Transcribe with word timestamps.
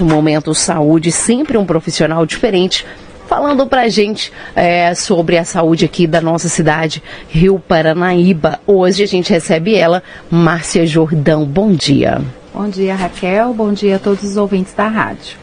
nosso 0.00 0.04
Momento 0.04 0.54
Saúde, 0.54 1.12
sempre 1.12 1.58
um 1.58 1.66
profissional 1.66 2.24
diferente 2.24 2.86
falando 3.28 3.66
pra 3.66 3.88
gente 3.88 4.32
é, 4.56 4.94
sobre 4.94 5.38
a 5.38 5.44
saúde 5.44 5.84
aqui 5.84 6.06
da 6.06 6.20
nossa 6.20 6.48
cidade, 6.48 7.02
Rio 7.28 7.60
Paranaíba. 7.60 8.58
Hoje 8.66 9.04
a 9.04 9.06
gente 9.06 9.30
recebe 9.30 9.76
ela, 9.76 10.02
Márcia 10.30 10.86
Jordão. 10.86 11.44
Bom 11.44 11.70
dia. 11.70 12.20
Bom 12.52 12.68
dia, 12.68 12.94
Raquel. 12.96 13.54
Bom 13.54 13.72
dia 13.72 13.96
a 13.96 13.98
todos 13.98 14.24
os 14.24 14.36
ouvintes 14.36 14.74
da 14.74 14.88
rádio. 14.88 15.38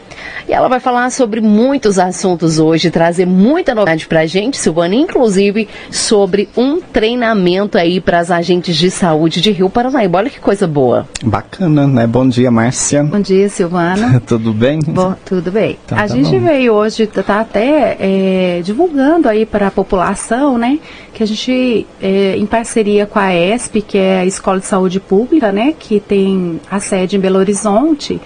E 0.48 0.52
ela 0.52 0.68
vai 0.68 0.80
falar 0.80 1.10
sobre 1.10 1.40
muitos 1.42 1.98
assuntos 1.98 2.58
hoje, 2.58 2.90
trazer 2.90 3.26
muita 3.26 3.74
novidade 3.74 4.06
para 4.06 4.20
a 4.20 4.26
gente, 4.26 4.56
Silvana, 4.56 4.94
inclusive 4.94 5.68
sobre 5.90 6.48
um 6.56 6.80
treinamento 6.80 7.76
aí 7.76 8.00
para 8.00 8.18
as 8.18 8.30
agentes 8.30 8.74
de 8.76 8.90
saúde 8.90 9.42
de 9.42 9.50
Rio 9.50 9.68
Paranaíba. 9.68 10.18
Olha 10.18 10.30
que 10.30 10.40
coisa 10.40 10.66
boa. 10.66 11.06
Bacana, 11.22 11.86
né? 11.86 12.06
Bom 12.06 12.26
dia, 12.26 12.50
Márcia. 12.50 13.04
Bom 13.04 13.20
dia, 13.20 13.48
Silvana. 13.48 14.20
tudo 14.26 14.54
bem? 14.54 14.78
Bom, 14.86 15.14
tudo 15.24 15.52
bem. 15.52 15.78
Então, 15.84 15.98
a 15.98 16.02
tá 16.02 16.06
gente 16.06 16.30
bom. 16.30 16.40
veio 16.40 16.72
hoje, 16.72 17.06
tá 17.06 17.40
até 17.40 17.96
é, 18.00 18.60
divulgando 18.64 19.28
aí 19.28 19.44
para 19.44 19.66
a 19.66 19.70
população, 19.70 20.56
né? 20.56 20.78
Que 21.12 21.22
a 21.22 21.26
gente, 21.26 21.86
é, 22.00 22.36
em 22.36 22.46
parceria 22.46 23.04
com 23.06 23.18
a 23.18 23.34
ESP, 23.34 23.82
que 23.82 23.98
é 23.98 24.20
a 24.20 24.24
Escola 24.24 24.60
de 24.60 24.66
Saúde 24.66 24.98
Pública, 24.98 25.52
né? 25.52 25.74
Que 25.78 26.00
tem 26.00 26.60
a 26.70 26.80
sede 26.80 27.16
em 27.16 27.20
Belo 27.20 27.38
Horizonte, 27.38 28.20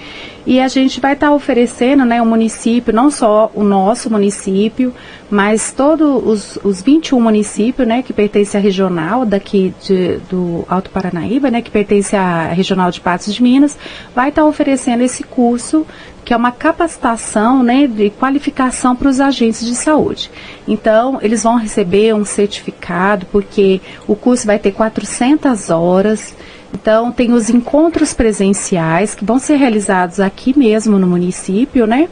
e 0.46 0.60
a 0.60 0.69
gente 0.69 1.01
vai 1.01 1.12
estar 1.12 1.28
tá 1.28 1.34
oferecendo, 1.34 2.05
né, 2.05 2.20
o 2.20 2.27
município, 2.27 2.92
não 2.92 3.10
só 3.10 3.51
o 3.55 3.62
nosso 3.62 4.10
município, 4.10 4.92
mas 5.30 5.73
todos 5.73 6.23
os, 6.27 6.59
os 6.65 6.82
21 6.82 7.20
municípios, 7.20 7.87
né, 7.87 8.02
que 8.02 8.12
pertencem 8.12 8.59
à 8.59 8.62
regional 8.62 9.24
daqui 9.24 9.73
de, 9.82 10.18
do 10.28 10.65
Alto 10.68 10.91
Paranaíba, 10.91 11.51
né, 11.51 11.62
que 11.62 11.70
pertence 11.70 12.16
à 12.16 12.48
regional 12.48 12.91
de 12.91 13.01
Patos 13.01 13.32
de 13.34 13.42
Minas, 13.42 13.78
vai 14.15 14.30
estar 14.30 14.42
tá 14.42 14.48
oferecendo 14.48 15.02
esse 15.02 15.23
curso 15.23 15.87
que 16.24 16.32
é 16.32 16.37
uma 16.37 16.52
capacitação 16.52 17.63
né, 17.63 17.87
de 17.87 18.10
qualificação 18.10 18.95
para 18.95 19.09
os 19.09 19.20
agentes 19.20 19.66
de 19.66 19.74
saúde. 19.74 20.30
Então, 20.68 21.18
eles 21.20 21.43
vão 21.43 21.57
receber 21.57 22.15
um 22.15 22.24
certificado, 22.24 23.26
porque 23.26 23.80
o 24.07 24.15
curso 24.15 24.46
vai 24.46 24.59
ter 24.59 24.70
400 24.70 25.70
horas, 25.70 26.35
então, 26.74 27.12
tem 27.12 27.32
os 27.32 27.51
encontros 27.51 28.15
presenciais 28.15 29.15
que 29.15 29.24
vão 29.24 29.38
ser 29.38 29.56
realizados 29.56 30.18
aqui 30.18 30.59
mesmo 30.59 30.98
no 30.98 31.06
município, 31.06 31.87
né? 31.87 32.09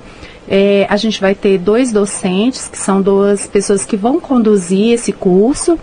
É, 0.49 0.87
a 0.89 0.97
gente 0.97 1.21
vai 1.21 1.35
ter 1.35 1.59
dois 1.59 1.93
docentes, 1.93 2.69
que 2.69 2.77
são 2.77 3.01
duas 3.01 3.47
pessoas 3.47 3.85
que 3.85 3.97
vão 3.97 4.21
conduzir 4.21 4.93
esse 4.93 5.13
curso. 5.13 5.79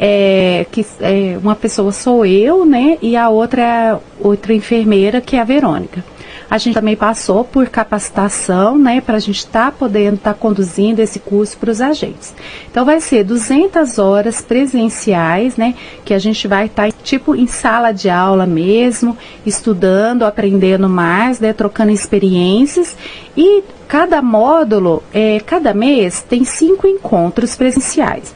É, 0.00 0.64
que 0.70 0.86
é, 1.00 1.36
uma 1.42 1.56
pessoa 1.56 1.90
sou 1.90 2.24
eu, 2.24 2.64
né? 2.64 2.98
E 3.02 3.16
a 3.16 3.28
outra 3.28 3.62
é 3.62 3.98
outra 4.20 4.54
enfermeira, 4.54 5.20
que 5.20 5.34
é 5.34 5.40
a 5.40 5.44
Verônica. 5.44 6.04
A 6.50 6.56
gente 6.56 6.74
também 6.74 6.96
passou 6.96 7.44
por 7.44 7.68
capacitação, 7.68 8.78
né, 8.78 9.02
para 9.02 9.16
a 9.16 9.20
gente 9.20 9.38
estar 9.38 9.66
tá 9.66 9.72
podendo 9.72 10.16
estar 10.16 10.32
tá 10.32 10.38
conduzindo 10.38 11.00
esse 11.00 11.18
curso 11.18 11.58
para 11.58 11.70
os 11.70 11.80
agentes. 11.80 12.34
Então 12.70 12.86
vai 12.86 13.00
ser 13.00 13.22
200 13.22 13.98
horas 13.98 14.40
presenciais, 14.40 15.56
né, 15.56 15.74
que 16.04 16.14
a 16.14 16.18
gente 16.18 16.48
vai 16.48 16.66
estar 16.66 16.90
tá, 16.90 16.98
tipo 17.02 17.34
em 17.34 17.46
sala 17.46 17.92
de 17.92 18.08
aula 18.08 18.46
mesmo, 18.46 19.16
estudando, 19.44 20.22
aprendendo 20.22 20.88
mais, 20.88 21.38
né, 21.38 21.52
trocando 21.52 21.92
experiências 21.92 22.96
e 23.36 23.62
cada 23.86 24.22
módulo, 24.22 25.02
é, 25.12 25.40
cada 25.40 25.74
mês 25.74 26.22
tem 26.22 26.44
cinco 26.44 26.86
encontros 26.86 27.56
presenciais. 27.56 28.34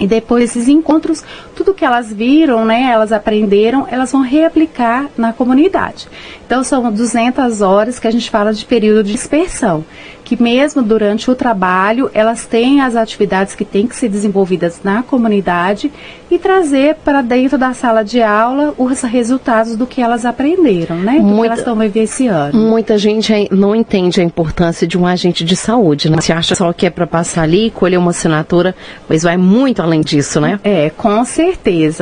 E 0.00 0.06
depois 0.06 0.52
desses 0.52 0.68
encontros, 0.68 1.22
tudo 1.54 1.74
que 1.74 1.84
elas 1.84 2.12
viram, 2.12 2.64
né, 2.64 2.90
elas 2.92 3.12
aprenderam, 3.12 3.86
elas 3.90 4.12
vão 4.12 4.22
reaplicar 4.22 5.08
na 5.16 5.32
comunidade. 5.32 6.08
Então 6.46 6.64
são 6.64 6.90
200 6.92 7.60
horas 7.60 7.98
que 7.98 8.06
a 8.06 8.10
gente 8.10 8.30
fala 8.30 8.52
de 8.52 8.64
período 8.64 9.04
de 9.04 9.12
dispersão 9.12 9.84
que 10.24 10.42
mesmo 10.42 10.82
durante 10.82 11.30
o 11.30 11.34
trabalho 11.34 12.10
elas 12.14 12.46
têm 12.46 12.80
as 12.80 12.96
atividades 12.96 13.54
que 13.54 13.64
têm 13.64 13.86
que 13.86 13.94
ser 13.94 14.08
desenvolvidas 14.08 14.80
na 14.82 15.02
comunidade 15.02 15.92
e 16.30 16.38
trazer 16.38 16.96
para 17.04 17.20
dentro 17.20 17.58
da 17.58 17.74
sala 17.74 18.02
de 18.02 18.22
aula 18.22 18.74
os 18.78 19.02
resultados 19.02 19.76
do 19.76 19.86
que 19.86 20.00
elas 20.00 20.24
aprenderam, 20.24 20.96
né? 20.96 21.16
Do 21.16 21.22
muita, 21.22 21.40
que 21.40 21.46
elas 21.46 21.58
estão 21.58 21.76
vivenciando. 21.76 22.56
Muita 22.56 22.96
gente 22.96 23.48
não 23.50 23.74
entende 23.74 24.20
a 24.20 24.24
importância 24.24 24.86
de 24.86 24.96
um 24.96 25.06
agente 25.06 25.44
de 25.44 25.54
saúde, 25.54 26.10
né? 26.10 26.18
Se 26.22 26.32
acha 26.32 26.54
só 26.54 26.72
que 26.72 26.86
é 26.86 26.90
para 26.90 27.06
passar 27.06 27.42
ali, 27.42 27.70
colher 27.70 27.98
uma 27.98 28.10
assinatura, 28.10 28.74
mas 29.06 29.24
vai 29.24 29.36
muito 29.36 29.82
além 29.82 30.00
disso, 30.00 30.40
né? 30.40 30.58
É, 30.64 30.88
com 30.88 31.22
certeza, 31.26 31.41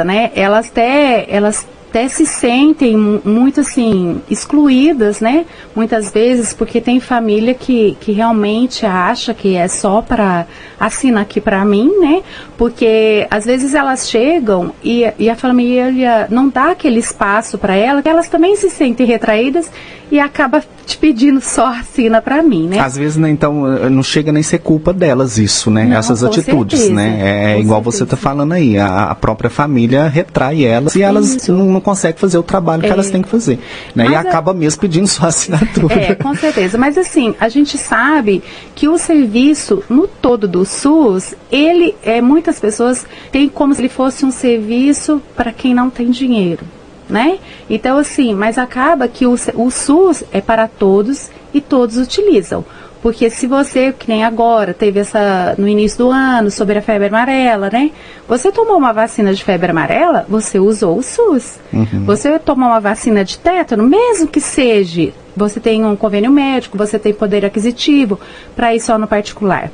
né? 0.04 0.30
Elas 0.34 0.68
até 0.68 1.26
elas 1.28 1.66
até 1.90 2.08
se 2.08 2.24
sentem 2.24 2.96
muito 2.96 3.60
assim 3.60 4.22
excluídas, 4.30 5.20
né? 5.20 5.44
Muitas 5.74 6.12
vezes 6.12 6.54
porque 6.54 6.80
tem 6.80 7.00
família 7.00 7.52
que, 7.52 7.96
que 8.00 8.12
realmente 8.12 8.86
acha 8.86 9.34
que 9.34 9.56
é 9.56 9.66
só 9.66 10.00
para 10.00 10.46
assina 10.78 11.22
aqui 11.22 11.40
para 11.40 11.64
mim, 11.64 11.90
né? 12.00 12.22
Porque 12.56 13.26
às 13.28 13.44
vezes 13.44 13.74
elas 13.74 14.08
chegam 14.08 14.72
e, 14.84 15.04
e 15.18 15.28
a 15.28 15.34
família 15.34 16.28
não 16.30 16.48
dá 16.48 16.70
aquele 16.70 17.00
espaço 17.00 17.58
para 17.58 17.74
ela, 17.74 18.00
que 18.02 18.08
elas 18.08 18.28
também 18.28 18.54
se 18.54 18.70
sentem 18.70 19.04
retraídas 19.04 19.68
e 20.10 20.18
acaba 20.18 20.62
te 20.84 20.98
pedindo 20.98 21.40
só 21.40 21.66
assina 21.68 22.20
para 22.20 22.42
mim, 22.42 22.66
né? 22.66 22.80
Às 22.80 22.96
vezes, 22.96 23.16
né, 23.16 23.30
então, 23.30 23.62
não 23.88 24.02
chega 24.02 24.32
nem 24.32 24.42
ser 24.42 24.58
culpa 24.58 24.92
delas 24.92 25.38
isso, 25.38 25.70
né? 25.70 25.84
Não, 25.84 25.96
Essas 25.96 26.24
atitudes, 26.24 26.80
certeza, 26.80 26.94
né? 26.94 27.54
É 27.54 27.60
igual 27.60 27.80
certeza. 27.84 28.04
você 28.04 28.10
tá 28.10 28.16
falando 28.16 28.52
aí, 28.52 28.76
a, 28.76 29.04
a, 29.04 29.14
própria 29.14 29.48
família 29.48 30.08
retrai 30.08 30.64
elas 30.64 30.96
e 30.96 31.02
elas 31.02 31.46
não, 31.46 31.79
não 31.80 31.84
conseguem 31.84 32.18
fazer 32.18 32.38
o 32.38 32.42
trabalho 32.42 32.84
é. 32.84 32.86
que 32.86 32.92
elas 32.92 33.10
têm 33.10 33.22
que 33.22 33.28
fazer, 33.28 33.58
né? 33.94 34.04
Mas 34.04 34.12
e 34.12 34.14
acaba 34.14 34.52
mesmo 34.52 34.80
pedindo 34.80 35.08
só 35.08 35.26
assinatura. 35.26 35.94
É, 35.94 36.14
com 36.14 36.34
certeza. 36.34 36.76
Mas 36.76 36.98
assim, 36.98 37.34
a 37.40 37.48
gente 37.48 37.78
sabe 37.78 38.42
que 38.74 38.86
o 38.86 38.98
serviço 38.98 39.82
no 39.88 40.06
todo 40.06 40.46
do 40.46 40.64
SUS, 40.64 41.34
ele, 41.50 41.96
é, 42.02 42.20
muitas 42.20 42.60
pessoas 42.60 43.06
têm 43.32 43.48
como 43.48 43.74
se 43.74 43.80
ele 43.80 43.88
fosse 43.88 44.24
um 44.24 44.30
serviço 44.30 45.20
para 45.34 45.52
quem 45.52 45.74
não 45.74 45.90
tem 45.90 46.10
dinheiro 46.10 46.64
né? 47.08 47.40
Então, 47.68 47.98
assim, 47.98 48.34
mas 48.34 48.56
acaba 48.56 49.08
que 49.08 49.26
o, 49.26 49.34
o 49.56 49.68
SUS 49.68 50.22
é 50.30 50.40
para 50.40 50.68
todos 50.68 51.28
e 51.52 51.60
todos 51.60 51.96
utilizam. 51.96 52.64
Porque 53.02 53.30
se 53.30 53.46
você, 53.46 53.92
que 53.92 54.08
nem 54.08 54.24
agora, 54.24 54.74
teve 54.74 55.00
essa 55.00 55.54
no 55.56 55.66
início 55.66 55.98
do 55.98 56.10
ano 56.10 56.50
sobre 56.50 56.78
a 56.78 56.82
febre 56.82 57.08
amarela, 57.08 57.70
né? 57.72 57.90
Você 58.28 58.52
tomou 58.52 58.76
uma 58.76 58.92
vacina 58.92 59.32
de 59.32 59.42
febre 59.42 59.70
amarela, 59.70 60.26
você 60.28 60.58
usou 60.58 60.98
o 60.98 61.02
SUS. 61.02 61.58
Uhum. 61.72 62.04
Você 62.04 62.38
tomou 62.38 62.68
uma 62.68 62.80
vacina 62.80 63.24
de 63.24 63.38
tétano, 63.38 63.84
mesmo 63.84 64.28
que 64.28 64.40
seja, 64.40 65.12
você 65.34 65.58
tem 65.58 65.84
um 65.84 65.96
convênio 65.96 66.30
médico, 66.30 66.76
você 66.76 66.98
tem 66.98 67.14
poder 67.14 67.44
aquisitivo 67.44 68.20
para 68.54 68.74
ir 68.74 68.80
só 68.80 68.98
no 68.98 69.06
particular. 69.06 69.70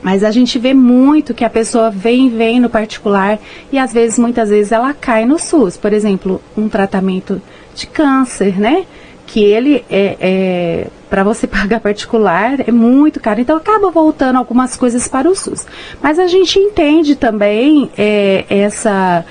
Mas 0.00 0.22
a 0.22 0.30
gente 0.30 0.58
vê 0.58 0.74
muito 0.74 1.34
que 1.34 1.44
a 1.44 1.50
pessoa 1.50 1.90
vem, 1.90 2.28
vem 2.28 2.60
no 2.60 2.68
particular 2.68 3.38
e 3.72 3.78
às 3.78 3.92
vezes, 3.92 4.18
muitas 4.18 4.50
vezes, 4.50 4.72
ela 4.72 4.94
cai 4.94 5.24
no 5.24 5.38
SUS. 5.38 5.76
Por 5.76 5.92
exemplo, 5.92 6.40
um 6.56 6.68
tratamento 6.68 7.40
de 7.74 7.86
câncer, 7.86 8.58
né? 8.58 8.84
Que 9.26 9.44
ele 9.44 9.84
é, 9.88 10.16
é 10.20 10.86
para 11.12 11.22
você 11.22 11.44
pagar 11.46 11.78
particular 11.78 12.66
é 12.66 12.72
muito 12.72 13.20
caro. 13.20 13.42
Então 13.42 13.58
acaba 13.58 13.90
voltando 13.90 14.36
algumas 14.36 14.78
coisas 14.78 15.06
para 15.06 15.28
o 15.28 15.36
SUS. 15.36 15.66
Mas 16.02 16.18
a 16.18 16.26
gente 16.26 16.58
entende 16.58 17.14
também 17.14 17.90
é, 17.98 18.46
essa 18.48 19.22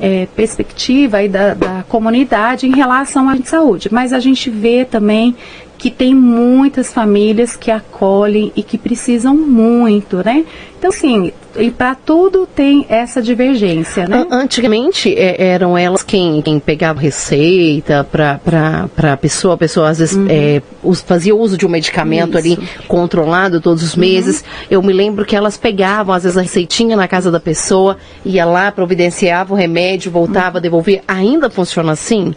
é, 0.00 0.26
perspectiva 0.34 1.18
aí 1.18 1.28
da, 1.28 1.54
da 1.54 1.84
comunidade 1.88 2.66
em 2.66 2.74
relação 2.74 3.28
à 3.28 3.36
saúde. 3.44 3.88
Mas 3.92 4.12
a 4.12 4.18
gente 4.18 4.50
vê 4.50 4.84
também 4.84 5.36
que 5.78 5.92
tem 5.92 6.12
muitas 6.12 6.92
famílias 6.92 7.54
que 7.54 7.70
acolhem 7.70 8.52
e 8.56 8.64
que 8.64 8.76
precisam 8.76 9.36
muito, 9.36 10.16
né? 10.24 10.44
Então, 10.78 10.90
assim, 10.90 11.32
e 11.56 11.72
para 11.72 11.94
tudo 11.96 12.46
tem 12.46 12.86
essa 12.88 13.20
divergência, 13.20 14.06
né? 14.06 14.24
Antigamente 14.30 15.12
é, 15.12 15.48
eram 15.48 15.76
elas 15.76 16.04
quem, 16.04 16.40
quem 16.40 16.60
pegava 16.60 17.00
receita 17.00 18.04
para 18.04 18.88
a 19.12 19.16
pessoa, 19.16 19.54
a 19.54 19.56
pessoa 19.56 19.88
às 19.88 19.98
vezes 19.98 20.16
uhum. 20.16 20.26
é, 20.30 20.62
fazia 21.04 21.34
uso 21.34 21.58
de 21.58 21.66
um 21.66 21.68
medicamento 21.68 22.38
Isso. 22.38 22.38
ali 22.38 22.68
controlado 22.86 23.60
todos 23.60 23.82
os 23.82 23.96
meses. 23.96 24.40
Uhum. 24.40 24.66
Eu 24.70 24.82
me 24.82 24.92
lembro 24.92 25.24
que 25.24 25.34
elas 25.34 25.56
pegavam 25.56 26.14
às 26.14 26.22
vezes 26.22 26.38
a 26.38 26.42
receitinha 26.42 26.96
na 26.96 27.08
casa 27.08 27.28
da 27.28 27.40
pessoa, 27.40 27.96
ia 28.24 28.44
lá, 28.44 28.70
providenciava 28.70 29.52
o 29.52 29.56
remédio, 29.56 30.12
voltava, 30.12 30.58
uhum. 30.58 30.62
devolvia. 30.62 31.02
Ainda 31.08 31.50
funciona 31.50 31.90
assim? 31.90 32.34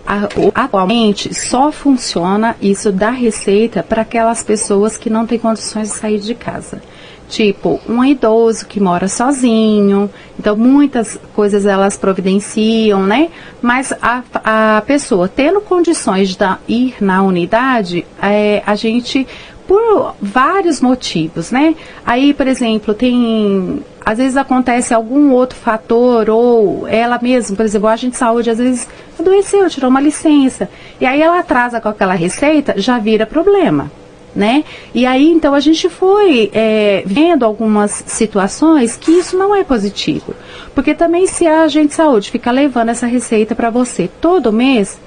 Atualmente 0.55 1.31
só 1.35 1.71
funciona 1.71 2.55
isso 2.59 2.91
da 2.91 3.11
receita 3.11 3.83
para 3.83 4.01
aquelas 4.01 4.41
pessoas 4.41 4.97
que 4.97 5.11
não 5.11 5.27
têm 5.27 5.37
condições 5.37 5.89
de 5.89 5.95
sair 5.95 6.19
de 6.19 6.33
casa 6.33 6.81
tipo 7.31 7.79
um 7.87 8.03
idoso 8.03 8.67
que 8.67 8.77
mora 8.77 9.07
sozinho, 9.07 10.09
então 10.37 10.55
muitas 10.55 11.17
coisas 11.33 11.65
elas 11.65 11.97
providenciam, 11.97 13.03
né? 13.03 13.29
Mas 13.61 13.93
a, 14.01 14.21
a 14.43 14.81
pessoa 14.81 15.29
tendo 15.29 15.61
condições 15.61 16.35
de 16.35 16.45
ir 16.67 16.95
na 16.99 17.23
unidade, 17.23 18.05
é, 18.21 18.61
a 18.65 18.75
gente 18.75 19.25
por 19.65 20.15
vários 20.21 20.81
motivos, 20.81 21.51
né? 21.51 21.73
Aí, 22.05 22.33
por 22.33 22.47
exemplo, 22.47 22.93
tem 22.93 23.81
às 24.05 24.17
vezes 24.17 24.35
acontece 24.35 24.93
algum 24.93 25.31
outro 25.31 25.57
fator 25.57 26.29
ou 26.29 26.85
ela 26.87 27.17
mesma, 27.21 27.55
por 27.55 27.63
exemplo, 27.63 27.87
a 27.87 27.93
agente 27.93 28.11
de 28.11 28.17
saúde 28.17 28.49
às 28.49 28.57
vezes 28.57 28.87
adoeceu, 29.17 29.69
tirou 29.69 29.89
uma 29.89 30.01
licença 30.01 30.67
e 30.99 31.05
aí 31.05 31.21
ela 31.21 31.39
atrasa 31.39 31.79
com 31.79 31.87
aquela 31.87 32.13
receita, 32.13 32.73
já 32.77 32.99
vira 32.99 33.25
problema 33.25 33.89
né? 34.35 34.63
E 34.93 35.05
aí, 35.05 35.29
então, 35.29 35.53
a 35.53 35.59
gente 35.59 35.89
foi 35.89 36.49
é, 36.53 37.03
vendo 37.05 37.43
algumas 37.45 38.03
situações 38.07 38.97
que 38.97 39.11
isso 39.11 39.37
não 39.37 39.55
é 39.55 39.63
positivo. 39.63 40.33
Porque 40.73 40.93
também 40.93 41.27
se 41.27 41.45
a 41.45 41.63
agente 41.63 41.89
de 41.89 41.93
saúde 41.95 42.31
fica 42.31 42.51
levando 42.51 42.89
essa 42.89 43.07
receita 43.07 43.53
para 43.53 43.69
você 43.69 44.09
todo 44.21 44.51
mês, 44.51 44.97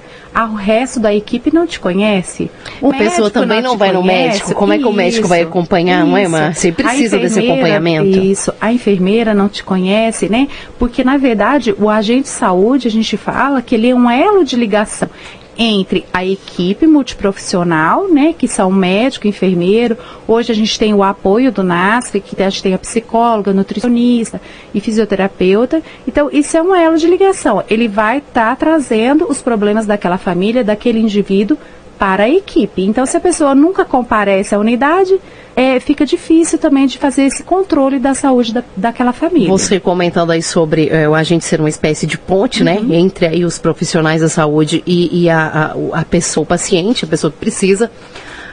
o 0.43 0.55
resto 0.55 0.99
da 0.99 1.15
equipe 1.15 1.53
não 1.53 1.65
te 1.65 1.79
conhece. 1.79 2.51
O 2.81 2.91
a 2.91 2.93
pessoa 2.93 3.31
também 3.31 3.61
não, 3.61 3.71
não 3.71 3.77
vai 3.77 3.93
conhece. 3.93 4.07
no 4.07 4.13
médico. 4.13 4.53
Como 4.53 4.73
é 4.73 4.77
que 4.77 4.85
o 4.85 4.91
médico 4.91 5.27
vai 5.27 5.41
acompanhar, 5.41 5.99
isso. 5.99 6.09
não 6.09 6.17
é, 6.17 6.27
Márcia? 6.27 6.61
Você 6.61 6.71
precisa 6.71 7.17
desse 7.17 7.39
acompanhamento. 7.39 8.19
Isso. 8.19 8.53
A 8.59 8.73
enfermeira 8.73 9.33
não 9.33 9.47
te 9.47 9.63
conhece, 9.63 10.27
né? 10.27 10.49
Porque, 10.77 11.03
na 11.03 11.17
verdade, 11.17 11.73
o 11.77 11.89
agente 11.89 12.23
de 12.23 12.29
saúde, 12.29 12.87
a 12.87 12.91
gente 12.91 13.15
fala 13.15 13.61
que 13.61 13.75
ele 13.75 13.89
é 13.89 13.95
um 13.95 14.09
elo 14.09 14.43
de 14.43 14.57
ligação 14.57 15.09
entre 15.57 16.05
a 16.13 16.25
equipe 16.25 16.85
multiprofissional, 16.87 18.07
né, 18.07 18.33
que 18.37 18.47
são 18.47 18.71
médico, 18.71 19.27
enfermeiro. 19.27 19.97
Hoje 20.27 20.51
a 20.51 20.55
gente 20.55 20.77
tem 20.77 20.93
o 20.93 21.03
apoio 21.03 21.51
do 21.51 21.63
NASF, 21.63 22.19
que 22.19 22.41
a 22.41 22.49
gente 22.49 22.63
tem 22.63 22.73
a 22.73 22.77
psicóloga, 22.77 23.53
nutricionista 23.53 24.41
e 24.73 24.79
fisioterapeuta. 24.79 25.81
Então, 26.07 26.29
isso 26.31 26.57
é 26.57 26.61
um 26.61 26.75
elo 26.75 26.97
de 26.97 27.07
ligação. 27.07 27.63
Ele 27.69 27.87
vai 27.87 28.17
estar 28.17 28.49
tá 28.49 28.55
trazendo 28.55 29.29
os 29.29 29.41
problemas 29.41 29.85
daquela 29.85 30.17
família, 30.17 30.63
daquele 30.63 30.99
indivíduo 30.99 31.57
para 31.97 32.23
a 32.23 32.29
equipe. 32.29 32.83
Então, 32.83 33.05
se 33.05 33.15
a 33.17 33.19
pessoa 33.19 33.55
nunca 33.55 33.85
comparece 33.85 34.53
à 34.53 34.59
unidade, 34.59 35.19
é, 35.55 35.79
fica 35.79 36.05
difícil 36.05 36.59
também 36.59 36.85
de 36.85 36.97
fazer 36.97 37.23
esse 37.23 37.41
controle 37.43 37.97
da 37.97 38.13
saúde 38.13 38.53
da, 38.53 38.63
daquela 38.75 39.13
família. 39.13 39.47
Você 39.47 39.79
comentando 39.79 40.31
aí 40.31 40.43
sobre 40.43 40.89
é, 40.89 41.07
o 41.07 41.15
agente 41.15 41.45
ser 41.45 41.59
uma 41.59 41.69
espécie 41.69 42.05
de 42.05 42.17
ponte, 42.17 42.63
né, 42.63 42.77
uhum. 42.77 42.83
né, 42.87 42.95
entre 42.97 43.25
aí 43.27 43.45
os 43.45 43.57
profissionais 43.57 44.21
da 44.21 44.29
saúde 44.29 44.83
e, 44.85 45.23
e 45.23 45.29
a, 45.29 45.73
a, 45.93 46.01
a, 46.01 46.05
pessoa, 46.05 46.43
o 46.43 46.47
paciente, 46.47 47.05
a 47.05 47.07
pessoa 47.07 47.31
que 47.31 47.37
precisa. 47.37 47.89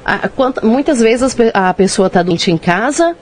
A, 0.05 0.29
quanta, 0.29 0.65
muitas 0.65 1.01
vezes 1.01 1.37
a 1.53 1.75
pessoa 1.75 2.07
está 2.07 2.23
doente 2.23 2.51
em 2.51 2.57
casa, 2.57 3.17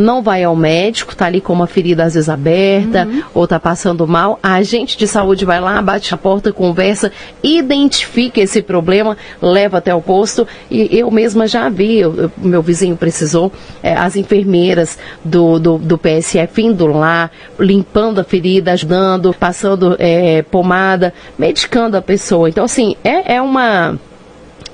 não 0.00 0.22
vai 0.22 0.42
ao 0.42 0.56
médico, 0.56 1.12
está 1.12 1.26
ali 1.26 1.40
com 1.40 1.52
uma 1.52 1.66
ferida 1.66 2.04
às 2.04 2.14
vezes 2.14 2.28
aberta 2.28 3.06
uhum. 3.06 3.22
ou 3.34 3.44
está 3.44 3.60
passando 3.60 4.06
mal, 4.06 4.38
a 4.42 4.54
agente 4.54 4.96
de 4.96 5.06
saúde 5.06 5.44
vai 5.44 5.60
lá, 5.60 5.80
bate 5.82 6.12
a 6.14 6.16
porta, 6.16 6.52
conversa, 6.52 7.12
identifica 7.42 8.40
esse 8.40 8.62
problema, 8.62 9.16
leva 9.40 9.78
até 9.78 9.94
o 9.94 10.00
posto 10.00 10.46
e 10.70 10.98
eu 10.98 11.10
mesma 11.10 11.46
já 11.46 11.68
vi, 11.68 11.98
eu, 11.98 12.30
meu 12.38 12.62
vizinho 12.62 12.96
precisou, 12.96 13.52
é, 13.82 13.94
as 13.94 14.16
enfermeiras 14.16 14.98
do, 15.24 15.58
do, 15.58 15.78
do, 15.78 15.98
PSF 15.98 16.62
indo 16.62 16.86
lá, 16.86 17.30
limpando 17.58 18.20
a 18.20 18.24
ferida, 18.24 18.72
ajudando, 18.72 19.34
passando 19.34 19.96
é, 19.98 20.42
pomada, 20.42 21.12
medicando 21.38 21.96
a 21.96 22.02
pessoa. 22.02 22.48
Então, 22.48 22.64
assim, 22.64 22.96
é, 23.04 23.34
é 23.34 23.42
uma 23.42 23.98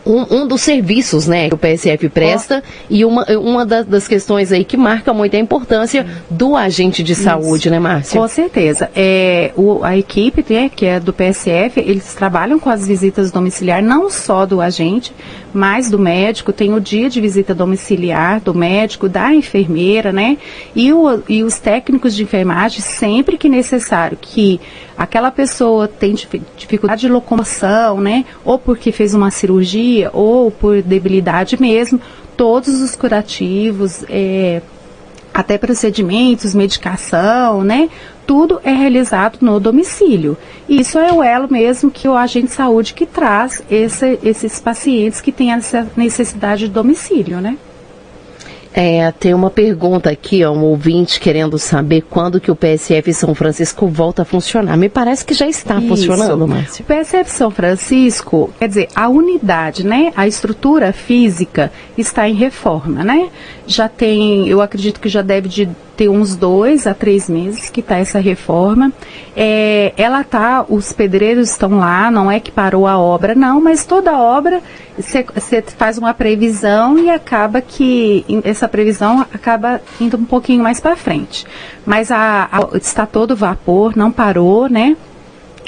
um, 0.06 0.43
um, 0.43 0.47
dos 0.47 0.62
serviços 0.62 1.26
né, 1.26 1.49
que 1.49 1.55
o 1.55 1.58
PSF 1.58 2.08
presta 2.08 2.62
oh. 2.64 2.85
e 2.88 3.05
uma, 3.05 3.25
uma 3.38 3.67
das, 3.67 3.85
das, 3.87 4.06
questões 4.08 4.53
aí 4.53 4.64
que 4.64 4.76
marca 4.76 5.12
muito 5.12 5.37
a 5.37 5.38
importância 5.38 6.06
do 6.31 6.56
agente 6.56 7.03
de 7.03 7.14
saúde, 7.14 7.64
Isso. 7.64 7.70
né, 7.70 7.81
Márcia? 7.81 8.20
Com 8.20 8.29
certeza. 8.29 8.88
É, 8.94 9.53
o, 9.56 9.82
a 9.82 9.97
equipe 9.97 10.44
né, 10.49 10.70
que 10.75 10.87
é 10.87 11.00
do 11.00 11.12
PSF, 11.12 11.81
eles 11.81 12.14
trabalham 12.14 12.58
com 12.58 12.70
as 12.70 12.87
visitas 12.87 13.32
domiciliar, 13.32 13.82
não 13.82 14.08
só 14.08 14.47
do 14.47 14.61
agente, 14.61 15.12
mas 15.56 15.91
do 15.91 15.99
médico, 15.99 16.53
tem 16.53 16.75
o 16.75 16.81
dia 16.81 17.08
de 17.08 17.20
visita 17.20 17.55
domiciliar 17.55 18.41
do 18.41 18.55
médico, 18.55 19.08
da 19.08 19.35
enfermeira, 19.35 20.12
né? 20.12 20.37
E, 20.75 20.93
o, 20.93 21.23
e 21.29 21.43
os 21.43 21.58
técnicos 21.58 22.14
de 22.14 22.23
enfermagem, 22.23 22.81
sempre 22.81 23.38
que 23.38 23.49
necessário, 23.49 24.19
que 24.20 24.61
aquela 24.97 25.31
pessoa 25.31 25.88
tem 25.88 26.14
dificuldade 26.56 27.00
de 27.00 27.08
locomoção, 27.08 28.00
né? 28.00 28.25
Ou 28.44 28.58
porque 28.58 28.93
fez 28.93 29.14
uma 29.14 29.31
cirurgia, 29.31 30.11
ou 30.12 30.50
por 30.50 30.82
debilidade 30.82 31.61
mesmo, 31.61 32.00
todos 32.37 32.82
os 32.82 32.94
curativos, 32.94 34.05
é, 34.09 34.61
até 35.32 35.59
procedimentos, 35.59 36.55
medicação, 36.55 37.62
né? 37.62 37.88
Tudo 38.26 38.61
é 38.64 38.73
realizado 38.73 39.38
no 39.40 39.61
domicílio. 39.61 40.37
E 40.69 40.81
isso 40.81 40.99
é 40.99 41.12
o 41.12 41.23
elo 41.23 41.50
mesmo 41.50 41.90
que 41.90 42.08
o 42.08 42.17
agente 42.17 42.49
de 42.49 42.52
saúde 42.52 42.93
que 42.93 43.06
traz 43.06 43.62
esse, 43.70 44.19
esses 44.23 44.61
pacientes 44.61 45.20
que 45.20 45.31
têm 45.31 45.52
essa 45.52 45.87
necessidade 45.96 46.67
de 46.67 46.73
domicílio, 46.73 47.40
né? 47.40 47.56
É, 48.78 49.11
tem 49.11 49.32
uma 49.32 49.49
pergunta 49.49 50.11
aqui, 50.11 50.44
ó, 50.44 50.52
um 50.52 50.62
ouvinte 50.62 51.19
querendo 51.19 51.58
saber 51.58 52.02
quando 52.11 52.38
que 52.38 52.50
o 52.50 52.55
PSF 52.55 53.14
São 53.14 53.34
Francisco 53.34 53.87
volta 53.87 54.20
a 54.20 54.25
funcionar. 54.26 54.76
Me 54.76 54.90
parece 54.90 55.25
que 55.25 55.32
já 55.32 55.49
está 55.49 55.78
Isso. 55.78 55.88
funcionando, 55.88 56.46
Márcio. 56.46 56.84
O 56.84 56.87
PSF 56.87 57.31
São 57.31 57.50
Francisco, 57.50 58.50
quer 58.58 58.69
dizer, 58.69 58.88
a 58.94 59.08
unidade, 59.08 59.82
né, 59.82 60.12
a 60.14 60.28
estrutura 60.28 60.93
física 60.93 61.73
está 61.96 62.28
em 62.28 62.34
reforma, 62.34 63.02
né? 63.02 63.31
Já 63.67 63.88
tem, 63.88 64.46
eu 64.46 64.61
acredito 64.61 65.00
que 65.00 65.08
já 65.08 65.23
deve 65.23 65.49
de 65.49 65.70
ter 65.97 66.09
uns 66.09 66.37
dois 66.37 66.87
a 66.87 66.95
três 66.95 67.29
meses 67.29 67.71
que 67.71 67.81
está 67.81 67.97
essa 67.97 68.19
reforma. 68.19 68.93
É, 69.35 69.93
ela 69.97 70.23
tá, 70.23 70.65
os 70.69 70.93
pedreiros 70.93 71.51
estão 71.51 71.79
lá, 71.79 72.11
não 72.11 72.31
é 72.31 72.39
que 72.39 72.51
parou 72.51 72.87
a 72.87 72.99
obra, 72.99 73.35
não, 73.35 73.61
mas 73.61 73.85
toda 73.85 74.17
obra 74.17 74.61
você 74.99 75.63
faz 75.77 75.99
uma 75.99 76.15
previsão 76.15 76.99
e 76.99 77.11
acaba 77.11 77.61
que 77.61 78.25
essa 78.45 78.67
previsão 78.67 79.21
acaba 79.33 79.81
indo 80.01 80.17
um 80.17 80.25
pouquinho 80.25 80.63
mais 80.63 80.81
para 80.81 80.97
frente. 80.97 81.47
Mas 81.85 82.11
a, 82.11 82.49
a, 82.51 82.77
está 82.77 83.07
todo 83.07 83.37
vapor, 83.37 83.97
não 83.97 84.11
parou, 84.11 84.69
né? 84.69 84.97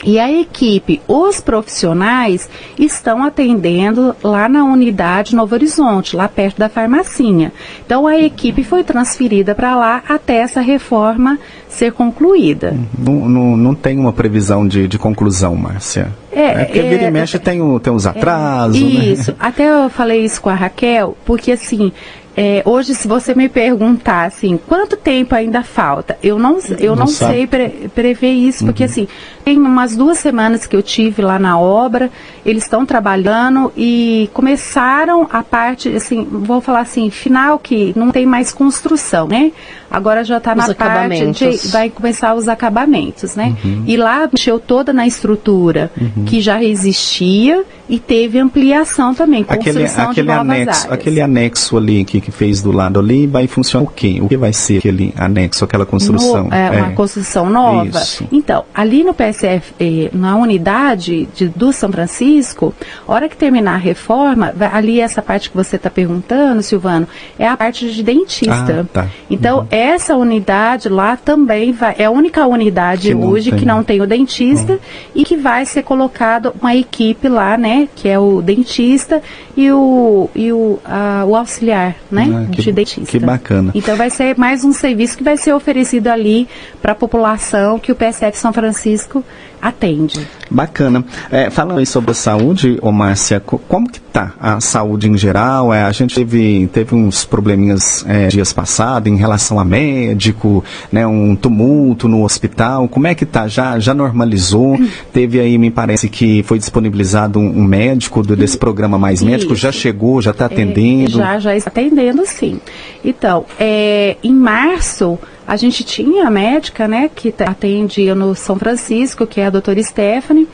E 0.04 0.18
a 0.18 0.30
equipe, 0.30 1.00
os 1.08 1.40
profissionais, 1.40 2.48
estão 2.78 3.24
atendendo 3.24 4.14
lá 4.22 4.48
na 4.48 4.64
unidade 4.64 5.34
Novo 5.34 5.54
Horizonte, 5.54 6.16
lá 6.16 6.28
perto 6.28 6.58
da 6.58 6.68
farmacinha. 6.68 7.52
Então 7.84 8.06
a 8.06 8.16
equipe 8.18 8.62
foi 8.62 8.84
transferida 8.84 9.54
para 9.54 9.74
lá 9.74 10.02
até 10.08 10.36
essa 10.36 10.60
reforma 10.60 11.38
ser 11.68 11.92
concluída. 11.92 12.76
Não, 12.98 13.28
não, 13.28 13.56
não 13.56 13.74
tem 13.74 13.98
uma 13.98 14.12
previsão 14.12 14.66
de, 14.66 14.88
de 14.88 14.98
conclusão, 14.98 15.54
Márcia. 15.54 16.12
É, 16.32 16.42
é 16.42 16.64
porque 16.64 16.78
é, 16.78 16.88
vira 16.88 17.02
e 17.04 17.10
mexe 17.10 17.38
tem, 17.38 17.60
o, 17.60 17.80
tem 17.80 17.92
os 17.92 18.06
é, 18.06 18.08
atrasos. 18.10 18.80
É, 18.80 18.84
isso. 18.84 19.30
Né? 19.32 19.36
Até 19.40 19.68
eu 19.68 19.90
falei 19.90 20.24
isso 20.24 20.40
com 20.40 20.48
a 20.48 20.54
Raquel, 20.54 21.16
porque 21.24 21.52
assim, 21.52 21.92
é, 22.40 22.62
hoje, 22.64 22.94
se 22.94 23.08
você 23.08 23.34
me 23.34 23.48
perguntar 23.48 24.26
assim, 24.26 24.56
quanto 24.56 24.96
tempo 24.96 25.34
ainda 25.34 25.64
falta, 25.64 26.16
eu 26.22 26.38
não, 26.38 26.60
eu 26.78 26.94
não, 26.94 27.00
não 27.00 27.06
sei 27.08 27.48
pre, 27.48 27.90
prever 27.92 28.30
isso, 28.30 28.64
porque 28.64 28.84
uhum. 28.84 28.88
assim, 28.88 29.08
tem 29.44 29.58
umas 29.58 29.96
duas 29.96 30.18
semanas 30.18 30.64
que 30.64 30.76
eu 30.76 30.80
tive 30.80 31.20
lá 31.20 31.36
na 31.36 31.58
obra, 31.58 32.08
eles 32.46 32.62
estão 32.62 32.86
trabalhando 32.86 33.72
e 33.76 34.30
começaram 34.32 35.26
a 35.32 35.42
parte, 35.42 35.88
assim, 35.88 36.24
vou 36.30 36.60
falar 36.60 36.82
assim, 36.82 37.10
final 37.10 37.58
que 37.58 37.92
não 37.96 38.12
tem 38.12 38.24
mais 38.24 38.52
construção, 38.52 39.26
né? 39.26 39.50
Agora 39.90 40.22
já 40.24 40.38
está 40.38 40.54
na 40.54 40.74
parte 40.74 41.30
de, 41.32 41.68
vai 41.68 41.88
começar 41.88 42.34
os 42.34 42.48
acabamentos, 42.48 43.34
né? 43.34 43.56
Uhum. 43.64 43.84
E 43.86 43.96
lá 43.96 44.28
mexeu 44.30 44.58
toda 44.58 44.92
na 44.92 45.06
estrutura 45.06 45.90
uhum. 46.00 46.24
que 46.24 46.40
já 46.40 46.62
existia 46.62 47.64
e 47.88 47.98
teve 47.98 48.38
ampliação 48.38 49.14
também, 49.14 49.44
aquele, 49.48 49.84
aquele 49.84 50.30
anexo, 50.30 50.70
áreas. 50.70 50.92
Aquele 50.92 51.20
anexo 51.20 51.76
ali 51.76 52.04
que, 52.04 52.20
que 52.20 52.30
fez 52.30 52.60
do 52.60 52.70
lado 52.70 53.00
ali 53.00 53.26
vai 53.26 53.46
funcionar 53.46 53.84
o 53.84 53.88
quê? 53.88 54.18
O 54.20 54.28
que 54.28 54.36
vai 54.36 54.52
ser 54.52 54.78
aquele 54.78 55.14
anexo, 55.16 55.64
aquela 55.64 55.86
construção? 55.86 56.44
No, 56.44 56.54
é, 56.54 56.66
é, 56.66 56.82
uma 56.82 56.92
construção 56.92 57.48
nova. 57.48 57.98
Isso. 57.98 58.26
Então, 58.30 58.64
ali 58.74 59.02
no 59.02 59.14
PSF, 59.14 59.72
eh, 59.80 60.10
na 60.12 60.36
unidade 60.36 61.26
de, 61.34 61.48
do 61.48 61.72
São 61.72 61.90
Francisco, 61.90 62.74
hora 63.06 63.28
que 63.28 63.36
terminar 63.36 63.74
a 63.74 63.78
reforma, 63.78 64.52
vai, 64.54 64.68
ali 64.70 65.00
essa 65.00 65.22
parte 65.22 65.48
que 65.48 65.56
você 65.56 65.76
está 65.76 65.88
perguntando, 65.88 66.62
Silvano, 66.62 67.08
é 67.38 67.48
a 67.48 67.56
parte 67.56 67.90
de 67.90 68.02
dentista. 68.02 68.80
Ah, 68.82 68.92
tá. 68.92 69.06
Então, 69.30 69.60
uhum. 69.60 69.66
Essa 69.78 70.16
unidade 70.16 70.88
lá 70.88 71.16
também 71.16 71.72
vai, 71.72 71.94
é 71.98 72.04
a 72.04 72.10
única 72.10 72.46
unidade 72.46 73.08
que 73.08 73.14
hoje 73.14 73.52
que 73.52 73.64
não 73.64 73.84
tem 73.84 74.00
o 74.00 74.06
dentista 74.06 74.78
e 75.14 75.24
que 75.24 75.36
vai 75.36 75.64
ser 75.64 75.82
colocado 75.82 76.52
uma 76.60 76.74
equipe 76.74 77.28
lá, 77.28 77.56
né? 77.56 77.88
Que 77.94 78.08
é 78.08 78.18
o 78.18 78.42
dentista 78.42 79.22
e 79.58 79.72
o, 79.72 80.30
e 80.36 80.52
o, 80.52 80.78
a, 80.84 81.24
o 81.26 81.34
auxiliar, 81.34 81.96
né? 82.08 82.28
Ah, 82.32 82.48
que, 82.48 82.62
de 82.62 82.70
dentista. 82.70 83.10
Que 83.10 83.18
bacana. 83.18 83.72
Então 83.74 83.96
vai 83.96 84.08
ser 84.08 84.38
mais 84.38 84.62
um 84.62 84.72
serviço 84.72 85.18
que 85.18 85.24
vai 85.24 85.36
ser 85.36 85.52
oferecido 85.52 86.06
ali 86.06 86.46
para 86.80 86.92
a 86.92 86.94
população 86.94 87.76
que 87.76 87.90
o 87.90 87.94
PSF 87.96 88.38
São 88.38 88.52
Francisco 88.52 89.24
atende. 89.60 90.26
Bacana. 90.50 91.04
É, 91.30 91.50
falando 91.50 91.78
aí 91.78 91.86
sobre 91.86 92.12
a 92.12 92.14
saúde, 92.14 92.78
ô 92.80 92.90
Márcia, 92.90 93.40
como 93.40 93.90
que 93.90 94.00
tá 94.00 94.32
a 94.40 94.60
saúde 94.60 95.08
em 95.08 95.18
geral? 95.18 95.74
É, 95.74 95.82
a 95.82 95.92
gente 95.92 96.14
teve, 96.14 96.68
teve 96.72 96.94
uns 96.94 97.24
probleminhas 97.24 98.04
é, 98.08 98.28
dias 98.28 98.52
passados 98.52 99.12
em 99.12 99.16
relação 99.16 99.60
a 99.60 99.64
médico, 99.64 100.64
né, 100.90 101.06
um 101.06 101.36
tumulto 101.36 102.08
no 102.08 102.24
hospital. 102.24 102.88
Como 102.88 103.06
é 103.06 103.14
que 103.14 103.26
tá? 103.26 103.46
Já, 103.46 103.78
já 103.78 103.92
normalizou? 103.92 104.76
Hum. 104.76 104.88
Teve 105.12 105.40
aí, 105.40 105.58
me 105.58 105.70
parece 105.70 106.08
que 106.08 106.42
foi 106.44 106.58
disponibilizado 106.58 107.38
um, 107.38 107.58
um 107.58 107.64
médico 107.64 108.22
do, 108.22 108.36
desse 108.36 108.56
programa 108.56 108.98
Mais 108.98 109.22
Médico. 109.22 109.47
Já 109.54 109.72
chegou, 109.72 110.20
já 110.20 110.30
está 110.30 110.44
é, 110.44 110.46
atendendo? 110.46 111.10
já, 111.10 111.38
já 111.38 111.56
está 111.56 111.70
atendendo, 111.70 112.24
sim. 112.26 112.60
Então, 113.04 113.46
é, 113.58 114.16
em 114.22 114.32
março 114.32 115.18
a 115.46 115.56
gente 115.56 115.82
tinha 115.82 116.26
a 116.26 116.30
médica, 116.30 116.86
né, 116.86 117.10
que 117.14 117.34
atendia 117.38 118.14
no 118.14 118.34
São 118.34 118.58
Francisco, 118.58 119.26
que 119.26 119.40
é 119.40 119.46
a 119.46 119.50
doutora 119.50 119.82
Stephanie, 119.82 120.46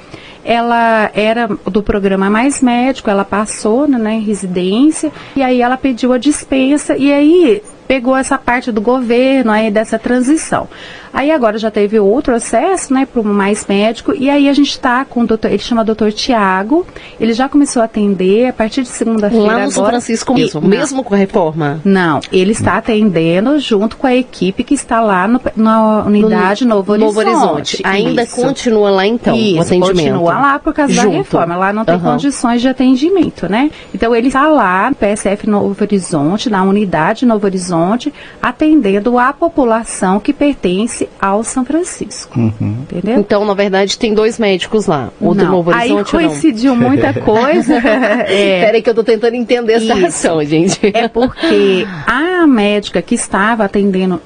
ela 0.44 1.10
era 1.14 1.48
do 1.48 1.82
programa 1.82 2.30
Mais 2.30 2.60
Médico, 2.62 3.10
ela 3.10 3.24
passou 3.24 3.88
né, 3.88 4.14
em 4.14 4.20
residência, 4.20 5.10
e 5.34 5.42
aí 5.42 5.60
ela 5.60 5.76
pediu 5.76 6.12
a 6.12 6.18
dispensa, 6.18 6.96
e 6.96 7.12
aí 7.12 7.60
pegou 7.88 8.16
essa 8.16 8.38
parte 8.38 8.70
do 8.70 8.80
governo 8.80 9.50
aí 9.50 9.70
dessa 9.70 9.98
transição. 9.98 10.68
Aí 11.14 11.30
agora 11.30 11.56
já 11.58 11.70
teve 11.70 11.98
outro 12.00 12.34
acesso, 12.34 12.92
né, 12.92 13.06
para 13.06 13.20
o 13.20 13.24
mais 13.24 13.64
médico, 13.68 14.12
e 14.12 14.28
aí 14.28 14.48
a 14.48 14.52
gente 14.52 14.70
está 14.70 15.04
com 15.04 15.20
o 15.20 15.26
doutor, 15.26 15.48
ele 15.48 15.60
chama 15.60 15.84
doutor 15.84 16.12
Tiago, 16.12 16.84
ele 17.20 17.32
já 17.32 17.48
começou 17.48 17.82
a 17.82 17.84
atender 17.84 18.48
a 18.48 18.52
partir 18.52 18.82
de 18.82 18.88
segunda-feira. 18.88 19.44
Lá 19.44 19.64
no 19.64 19.70
São 19.70 19.86
Francisco 19.86 20.34
mesmo, 20.34 20.60
e, 20.64 20.66
mesmo 20.66 21.04
com 21.04 21.14
a 21.14 21.16
reforma? 21.16 21.80
Não, 21.84 22.18
ele 22.32 22.50
está 22.50 22.78
atendendo 22.78 23.60
junto 23.60 23.96
com 23.96 24.08
a 24.08 24.14
equipe 24.14 24.64
que 24.64 24.74
está 24.74 25.00
lá 25.00 25.28
no, 25.28 25.40
na 25.54 26.02
unidade 26.04 26.64
no, 26.64 26.74
Novo 26.74 26.90
Horizonte. 26.90 27.14
Novo 27.14 27.30
Horizonte. 27.30 27.82
Ainda 27.84 28.24
Isso. 28.24 28.34
continua 28.34 28.90
lá 28.90 29.06
então 29.06 29.36
Isso, 29.36 29.58
o 29.58 29.60
atendimento? 29.60 29.94
continua 29.94 30.32
lá 30.40 30.58
por 30.58 30.74
causa 30.74 30.92
junto. 30.92 31.10
da 31.10 31.16
reforma, 31.16 31.56
lá 31.56 31.72
não 31.72 31.84
tem 31.84 31.94
uhum. 31.94 32.00
condições 32.00 32.60
de 32.60 32.68
atendimento, 32.68 33.48
né? 33.48 33.70
Então 33.94 34.16
ele 34.16 34.26
está 34.26 34.48
lá 34.48 34.90
no 34.90 34.96
PSF 34.96 35.48
Novo 35.48 35.76
Horizonte, 35.80 36.50
na 36.50 36.64
unidade 36.64 37.24
Novo 37.24 37.46
Horizonte, 37.46 38.12
atendendo 38.42 39.16
a 39.16 39.32
população 39.32 40.18
que 40.18 40.32
pertence 40.32 41.03
ao 41.20 41.42
São 41.44 41.64
Francisco. 41.64 42.38
Uhum. 42.38 42.78
Entendeu? 42.82 43.18
Então, 43.18 43.44
na 43.44 43.54
verdade, 43.54 43.98
tem 43.98 44.14
dois 44.14 44.38
médicos 44.38 44.86
lá. 44.86 45.10
O 45.20 45.34
não, 45.34 45.44
do 45.44 45.50
Novo 45.50 45.70
Horizonte 45.70 46.16
aí 46.16 46.22
coincidiu 46.28 46.74
muita 46.76 47.12
coisa. 47.20 47.74
é. 47.76 48.64
Peraí 48.64 48.82
que 48.82 48.88
eu 48.88 48.92
estou 48.92 49.04
tentando 49.04 49.34
entender 49.34 49.74
a 49.74 49.80
situação, 49.80 50.44
gente. 50.44 50.78
É 50.94 51.08
porque 51.08 51.86
a 52.06 52.46
médica 52.46 53.00
que 53.02 53.14
estava 53.14 53.64
atendendo 53.64 54.20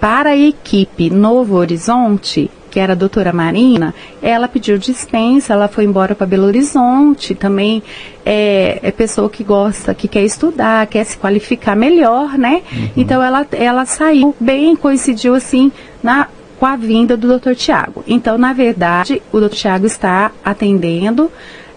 para 0.00 0.30
a 0.30 0.36
equipe 0.36 1.08
Novo 1.08 1.56
Horizonte, 1.56 2.50
que 2.74 2.80
era 2.80 2.92
a 2.92 2.96
doutora 2.96 3.32
Marina, 3.32 3.94
ela 4.20 4.48
pediu 4.48 4.76
dispensa, 4.76 5.52
ela 5.52 5.68
foi 5.68 5.84
embora 5.84 6.12
para 6.12 6.26
Belo 6.26 6.44
Horizonte, 6.44 7.32
também 7.32 7.80
é, 8.26 8.80
é, 8.82 8.90
pessoa 8.90 9.30
que 9.30 9.44
gosta, 9.44 9.94
que 9.94 10.08
quer 10.08 10.24
estudar, 10.24 10.84
quer 10.88 11.04
se 11.04 11.16
qualificar 11.16 11.76
melhor, 11.76 12.36
né? 12.36 12.62
Uhum. 12.72 12.88
Então 12.96 13.22
ela, 13.22 13.46
ela 13.52 13.86
saiu 13.86 14.34
bem, 14.40 14.74
coincidiu 14.74 15.36
assim 15.36 15.70
na, 16.02 16.26
com 16.58 16.66
a 16.66 16.74
vinda 16.74 17.16
do 17.16 17.38
Dr. 17.38 17.54
Tiago. 17.54 18.02
Então, 18.08 18.36
na 18.36 18.52
verdade, 18.52 19.22
o 19.30 19.38
Dr. 19.38 19.54
Tiago 19.54 19.86
está 19.86 20.32
atendendo 20.44 21.30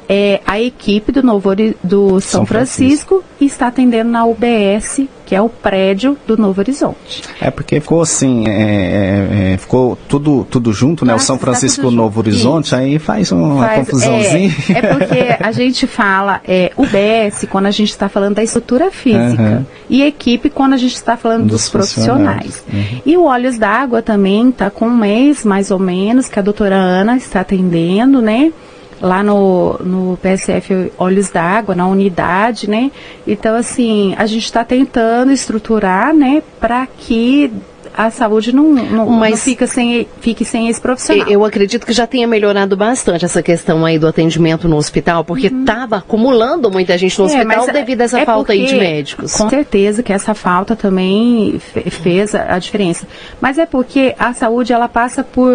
é, 0.10 0.42
a 0.46 0.60
equipe 0.60 1.12
do 1.12 1.22
Novo 1.22 1.50
do 1.84 2.20
São, 2.20 2.40
São 2.40 2.46
Francisco, 2.46 3.16
Francisco, 3.16 3.24
está 3.42 3.68
atendendo 3.68 4.10
na 4.10 4.26
UBS, 4.26 5.02
que 5.26 5.36
é 5.36 5.42
o 5.42 5.50
prédio 5.50 6.18
do 6.26 6.38
Novo 6.38 6.62
Horizonte. 6.62 7.22
É 7.42 7.52
porque 7.52 7.80
ficou 7.82 8.02
assim, 8.02 8.48
é, 8.48 8.52
é, 8.52 9.54
é 9.54 9.58
ficou 9.58 9.98
tudo, 10.08 10.48
tudo 10.50 10.72
junto, 10.72 11.06
né? 11.06 11.14
o 11.14 11.20
São 11.20 11.38
Francisco 11.38 11.84
e 11.84 11.86
o 11.88 11.92
Novo 11.92 12.20
Horizonte, 12.20 12.68
Isso. 12.68 12.76
aí 12.76 13.00
faz 13.00 13.32
uma 13.32 13.66
faz, 13.66 13.80
confusãozinha. 13.80 14.56
É, 14.70 14.78
é, 14.78 14.94
porque 14.94 15.36
a 15.44 15.52
gente 15.52 15.86
fala 15.86 16.42
é, 16.48 16.72
UBS 16.78 17.46
quando 17.50 17.66
a 17.66 17.72
gente 17.72 17.90
está 17.90 18.08
falando 18.08 18.36
da 18.36 18.44
estrutura 18.44 18.90
física 18.92 19.42
uhum. 19.42 19.66
e 19.90 20.04
equipe 20.04 20.50
quando 20.50 20.74
a 20.74 20.78
gente 20.78 20.96
está 20.96 21.18
falando 21.18 21.44
dos, 21.44 21.64
dos 21.64 21.70
profissionais. 21.70 22.64
Uhum. 22.72 23.02
E 23.06 23.18
o 23.18 23.26
Olhos 23.26 23.58
d'Água 23.58 24.02
também 24.02 24.50
está 24.50 24.70
com 24.70 24.88
um 24.88 24.98
mês, 24.98 25.44
mais 25.44 25.72
ou 25.72 25.80
menos, 25.80 26.30
que 26.30 26.40
a 26.40 26.42
doutora 26.42 26.76
Ana 26.76 27.18
está 27.18 27.42
atendendo, 27.42 28.22
né? 28.22 28.54
Lá 29.02 29.24
no, 29.24 29.78
no 29.80 30.18
PSF 30.18 30.92
Olhos 30.98 31.30
d'Água, 31.30 31.76
na 31.76 31.88
unidade, 31.88 32.70
né? 32.70 32.92
Então, 33.26 33.56
assim, 33.56 34.16
a 34.18 34.26
gente 34.26 34.46
está 34.46 34.64
tentando 34.64 35.32
estruturar, 35.32 36.14
né, 36.14 36.42
para 36.60 36.86
que 36.88 37.52
a 37.98 38.12
saúde 38.12 38.54
não, 38.54 38.72
não, 38.72 39.10
Mas, 39.10 39.32
não 39.32 39.38
fica 39.38 39.66
sem, 39.66 40.08
fique 40.22 40.46
sem 40.46 40.68
esse 40.68 40.80
profissional. 40.80 41.28
Eu 41.28 41.44
acredito 41.44 41.84
que 41.84 41.92
já 41.92 42.06
tenha 42.06 42.28
melhorado 42.28 42.78
bastante 42.78 43.26
essa 43.26 43.42
questão 43.42 43.84
aí 43.84 43.98
do 43.98 44.08
atendimento 44.08 44.68
no 44.68 44.78
hospital, 44.78 45.24
porque 45.24 45.48
estava 45.48 45.96
uhum. 45.96 46.02
acumulando 46.02 46.70
muita 46.70 46.96
gente 46.96 47.18
no 47.18 47.26
é, 47.26 47.28
hospital 47.28 47.68
devido 47.72 48.02
a 48.02 48.04
essa 48.04 48.20
é 48.20 48.26
falta 48.26 48.54
aí 48.54 48.66
de 48.66 48.76
médicos. 48.76 49.34
Com 49.34 49.50
certeza 49.50 50.04
que 50.04 50.14
essa 50.14 50.36
falta 50.36 50.76
também 50.76 51.60
fez 51.60 52.36
a, 52.36 52.60
diferença. 52.60 53.08
Mas 53.42 53.58
é 53.58 53.66
porque 53.66 54.14
a 54.20 54.32
saúde 54.32 54.72
ela 54.72 54.88
passa 54.88 55.24
por 55.24 55.52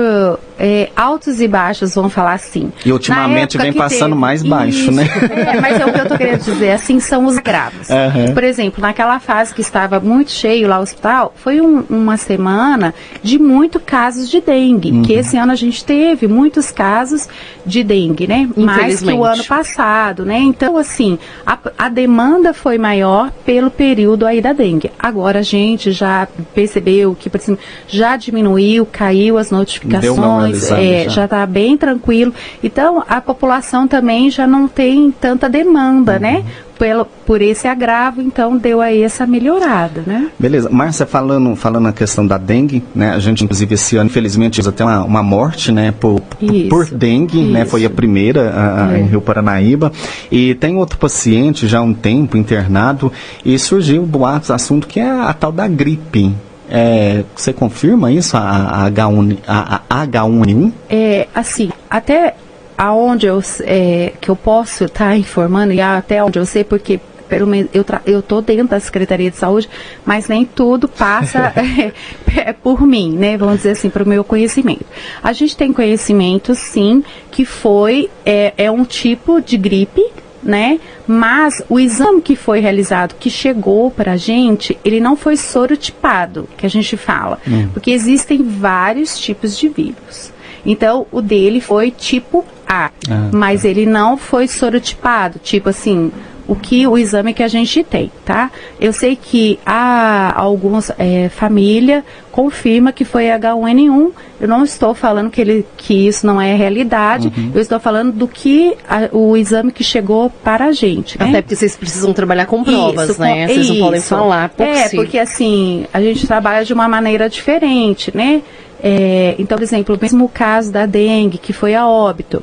é, 0.65 0.91
altos 0.95 1.41
e 1.41 1.49
baixos, 1.49 1.97
vamos 1.97 2.13
falar 2.13 2.35
assim. 2.35 2.73
E 2.87 2.93
ultimamente 2.93 3.59
vem 3.59 3.73
passando 3.73 4.11
teve, 4.11 4.21
mais 4.21 4.43
baixo, 4.45 4.93
né? 4.93 5.03
isso, 5.03 5.21
né? 5.21 5.53
É, 5.57 5.61
mas 5.61 5.81
é 5.81 5.85
o 5.85 5.93
que 5.93 5.99
eu 5.99 6.03
estou 6.05 6.17
querendo 6.17 6.45
dizer, 6.45 6.71
assim 6.71 7.01
são 7.01 7.27
os 7.27 7.37
graves. 7.39 7.89
Uhum. 7.91 8.33
Por 8.33 8.45
exemplo, 8.45 8.81
naquela 8.81 9.19
fase 9.19 9.53
que 9.53 9.61
estava 9.61 9.99
muito 9.99 10.31
cheio 10.31 10.69
lá 10.69 10.79
o 10.79 10.83
hospital, 10.83 11.35
foi 11.35 11.61
um, 11.61 11.83
uma 11.91 12.17
semana 12.17 12.95
de 13.25 13.41
muito 13.41 13.81
casos 13.81 14.31
de 14.31 14.41
dengue, 14.41 14.93
uhum. 14.93 15.03
que 15.03 15.15
esse 15.15 15.37
ano 15.37 15.51
a 15.51 15.57
gente 15.57 15.85
teve 15.85 16.29
muitos 16.29 16.71
casos 16.71 17.29
de 17.67 17.83
dengue, 17.83 18.29
né? 18.29 18.49
Mais 18.57 19.01
que 19.01 19.13
o 19.13 19.25
ano 19.25 19.45
passado, 19.45 20.25
né? 20.25 20.39
Então, 20.39 20.77
assim, 20.77 21.19
a, 21.45 21.59
a 21.77 21.89
demanda 21.89 22.55
foi 22.55 22.79
maior 22.79 23.33
pelo 23.45 23.69
período 23.69 24.27
aí 24.27 24.41
da 24.41 24.53
dengue. 24.53 24.93
Agora 24.97 25.41
a 25.41 25.43
gente 25.43 25.91
já 25.91 26.29
percebeu 26.55 27.17
que, 27.19 27.29
por 27.29 27.41
exemplo, 27.41 27.65
já 27.89 28.17
diminuiu, 28.17 28.87
caiu 28.87 29.39
as 29.39 29.51
notificações, 29.51 30.52
é, 30.73 31.09
já 31.09 31.25
está 31.25 31.45
bem 31.47 31.77
tranquilo. 31.77 32.33
Então, 32.63 33.03
a 33.09 33.21
população 33.21 33.87
também 33.87 34.31
já 34.31 34.47
não 34.47 34.69
tem 34.69 35.11
tanta 35.11 35.49
demanda, 35.49 36.19
né? 36.19 36.37
uhum. 36.37 36.43
né? 36.43 36.45
pelo, 36.83 37.05
por 37.05 37.41
esse 37.41 37.69
agravo, 37.69 38.21
então 38.21 38.57
deu 38.59 38.81
aí 38.81 39.05
essa 39.05 39.25
melhorada, 39.25 40.03
né? 40.05 40.29
Beleza. 40.37 40.69
Márcia, 40.69 41.07
falando, 41.07 41.55
falando 41.55 41.87
a 41.87 41.93
questão 41.93 42.27
da 42.27 42.37
dengue, 42.37 42.83
né? 42.93 43.13
A 43.13 43.21
gente, 43.21 43.45
inclusive, 43.45 43.75
esse 43.75 43.97
ano, 43.97 44.07
infelizmente, 44.07 44.61
até 44.67 44.85
uma, 44.85 45.05
uma 45.05 45.23
morte, 45.23 45.71
né? 45.71 45.93
Por, 45.93 46.21
por 46.69 46.87
dengue, 46.87 47.41
isso. 47.41 47.53
né? 47.53 47.65
Foi 47.65 47.85
a 47.85 47.91
primeira 47.91 48.53
a, 48.53 48.97
é. 48.97 49.01
em 49.01 49.07
Rio 49.07 49.21
Paranaíba. 49.21 49.93
E 50.29 50.57
tem 50.57 50.77
outro 50.77 50.99
paciente, 50.99 51.69
já 51.69 51.79
há 51.79 51.83
um 51.83 51.95
tempo, 51.95 52.37
internado, 52.37 53.13
e 53.45 53.57
surgiu 53.61 54.05
boatos, 54.05 54.51
assunto 54.51 54.89
que 54.89 54.99
é 54.99 55.09
a 55.09 55.33
tal 55.33 55.53
da 55.53 55.69
gripe. 55.69 56.35
É, 56.69 57.25
você 57.35 57.53
confirma 57.53 58.11
isso, 58.11 58.37
a, 58.37 58.87
a, 58.87 58.91
H1, 58.91 59.39
a, 59.47 59.83
a 59.89 60.07
H1N1? 60.07 60.73
É, 60.89 61.29
assim, 61.35 61.71
até 61.91 62.35
aonde 62.77 63.27
eu, 63.27 63.43
é, 63.61 64.13
que 64.21 64.31
eu 64.31 64.37
posso 64.37 64.85
estar 64.85 65.11
tá 65.11 65.17
informando 65.17 65.73
e 65.73 65.81
até 65.81 66.23
onde 66.23 66.39
eu 66.39 66.47
sei, 66.47 66.65
porque 66.65 67.01
pelo 67.29 67.47
menos 67.47 67.71
eu 67.73 67.83
eu 68.05 68.19
estou 68.21 68.43
dentro 68.43 68.69
da 68.69 68.79
Secretaria 68.79 69.31
de 69.31 69.39
Saúde, 69.39 69.67
mas 70.05 70.29
nem 70.29 70.45
tudo 70.45 70.87
passa 70.87 71.51
é, 71.57 71.93
é, 72.41 72.53
por 72.53 72.83
mim, 72.83 73.17
né? 73.17 73.39
Vamos 73.39 73.57
dizer 73.57 73.71
assim, 73.71 73.89
para 73.89 74.03
o 74.03 74.09
meu 74.09 74.23
conhecimento. 74.23 74.85
A 75.23 75.33
gente 75.33 75.57
tem 75.57 75.73
conhecimento, 75.73 76.55
sim, 76.55 77.03
que 77.31 77.47
foi 77.47 78.11
é, 78.27 78.53
é 78.59 78.71
um 78.71 78.85
tipo 78.85 79.41
de 79.41 79.57
gripe, 79.57 80.05
né? 80.43 80.81
Mas 81.07 81.63
o 81.69 81.79
exame 81.79 82.21
que 82.21 82.35
foi 82.35 82.61
realizado, 82.61 83.15
que 83.19 83.31
chegou 83.31 83.91
para 83.91 84.13
a 84.13 84.17
gente, 84.17 84.77
ele 84.85 85.01
não 85.01 85.17
foi 85.17 85.37
sorotipado, 85.37 86.49
que 86.57 86.67
a 86.67 86.71
gente 86.71 86.97
fala, 86.97 87.39
hum. 87.47 87.69
porque 87.73 87.91
existem 87.91 88.43
vários 88.43 89.19
tipos 89.19 89.57
de 89.57 89.69
vírus. 89.69 90.33
Então, 90.65 91.07
o 91.11 91.21
dele 91.21 91.61
foi 91.61 91.91
tipo 91.91 92.45
A, 92.67 92.91
ah, 93.11 93.31
mas 93.33 93.63
tá. 93.63 93.69
ele 93.69 93.85
não 93.85 94.17
foi 94.17 94.47
sorotipado, 94.47 95.39
tipo 95.39 95.69
assim, 95.69 96.11
o 96.53 96.55
que 96.55 96.87
o 96.87 96.99
exame 96.99 97.33
que 97.33 97.43
a 97.43 97.49
gente 97.49 97.83
tem, 97.83 98.13
tá? 98.27 98.51
Eu 98.79 98.93
sei 98.93 99.17
que 99.17 99.59
há 99.65 100.35
algumas 100.37 100.93
é, 100.99 101.31
família 101.31 102.05
confirma 102.31 102.93
que 102.93 103.07
foi 103.07 103.25
H1N1. 103.25 104.11
Eu 104.39 104.49
não 104.49 104.63
estou 104.63 104.95
falando 104.95 105.31
que, 105.31 105.41
ele, 105.41 105.67
que 105.79 106.07
isso 106.07 106.27
não 106.27 106.39
é 106.39 106.55
realidade. 106.55 107.33
Uhum. 107.35 107.53
Eu 107.55 107.61
estou 107.63 107.81
falando 107.81 108.13
do 108.13 108.29
que 108.29 108.77
a, 108.87 109.09
o 109.17 109.35
exame 109.35 109.73
que 109.73 109.83
chegou 109.83 110.29
para 110.29 110.67
a 110.67 110.73
gente. 110.73 111.19
Né? 111.19 111.31
Até 111.31 111.41
porque 111.41 111.57
vocês 111.57 111.75
precisam 111.75 112.13
trabalhar 112.13 112.45
com 112.45 112.63
provas, 112.63 113.09
isso, 113.09 113.21
né? 113.21 113.47
Com, 113.47 113.55
vocês 113.55 113.67
isso. 113.67 113.75
não 113.75 113.87
podem 113.87 114.01
falar. 114.03 114.49
Por 114.51 114.67
é, 114.67 114.89
si. 114.89 114.97
porque 114.97 115.19
assim 115.19 115.87
a 115.91 116.03
gente 116.03 116.27
trabalha 116.27 116.67
de 116.67 116.75
uma 116.75 116.87
maneira 116.87 117.31
diferente, 117.31 118.15
né? 118.15 118.43
É, 118.83 119.37
então, 119.39 119.57
por 119.57 119.65
exemplo, 119.65 119.97
o 119.97 119.99
mesmo 119.99 120.29
caso 120.29 120.71
da 120.71 120.85
dengue, 120.85 121.39
que 121.39 121.55
foi 121.55 121.75
a 121.75 121.87
óbito. 121.87 122.43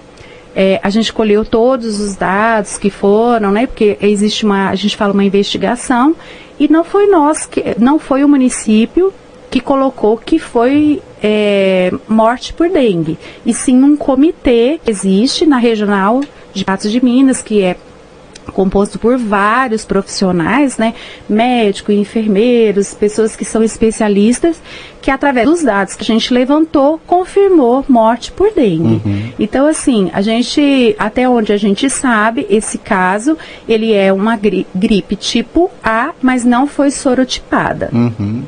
É, 0.62 0.78
a 0.84 0.90
gente 0.90 1.14
colheu 1.14 1.46
todos 1.46 2.02
os 2.02 2.18
dados 2.18 2.78
que 2.78 2.90
foram, 2.90 3.50
né? 3.50 3.66
Porque 3.66 3.98
existe 4.02 4.44
uma, 4.44 4.68
a 4.68 4.76
gente 4.76 4.98
fala 4.98 5.14
uma 5.14 5.24
investigação 5.24 6.14
e 6.60 6.68
não 6.68 6.84
foi 6.84 7.08
nós 7.08 7.46
que, 7.46 7.64
não 7.80 7.98
foi 7.98 8.26
o 8.26 8.28
município 8.28 9.14
que 9.50 9.62
colocou 9.62 10.18
que 10.18 10.38
foi 10.38 11.02
é, 11.24 11.94
morte 12.10 12.52
por 12.52 12.70
dengue, 12.70 13.18
e 13.46 13.54
sim 13.54 13.82
um 13.82 13.96
comitê 13.96 14.82
que 14.84 14.92
existe 14.92 15.46
na 15.46 15.58
regional 15.58 16.20
de 16.54 16.66
Patos 16.66 16.92
de 16.92 17.02
Minas, 17.02 17.42
que 17.42 17.62
é 17.62 17.78
composto 18.52 19.00
por 19.00 19.18
vários 19.18 19.86
profissionais, 19.86 20.78
né, 20.78 20.94
médicos, 21.28 21.96
enfermeiros, 21.96 22.94
pessoas 22.94 23.36
que 23.36 23.46
são 23.46 23.64
especialistas, 23.64 24.62
que 25.02 25.12
através 25.12 25.48
dos 25.48 25.64
dados 25.64 25.96
que 25.96 26.04
a 26.04 26.06
gente 26.06 26.34
levantou, 26.34 27.00
confirmou 27.08 27.86
morte 27.88 28.32
por 28.32 28.52
dengue. 28.54 29.02
Uhum. 29.06 29.34
Então, 29.40 29.66
assim, 29.66 30.10
a 30.14 30.22
gente, 30.22 30.96
até 31.00 31.28
onde 31.28 31.54
a 31.54 31.58
gente 31.58 31.90
sabe, 31.90 32.46
esse 32.50 32.78
caso, 32.78 33.38
ele 33.68 33.94
é 33.94 34.12
uma 34.12 34.38
gripe 34.76 35.16
tipo 35.16 35.72
A, 35.84 36.12
mas 36.22 36.44
não 36.44 36.68
foi 36.68 36.92
sorotipada. 36.92 37.90
Uhum. 37.94 38.44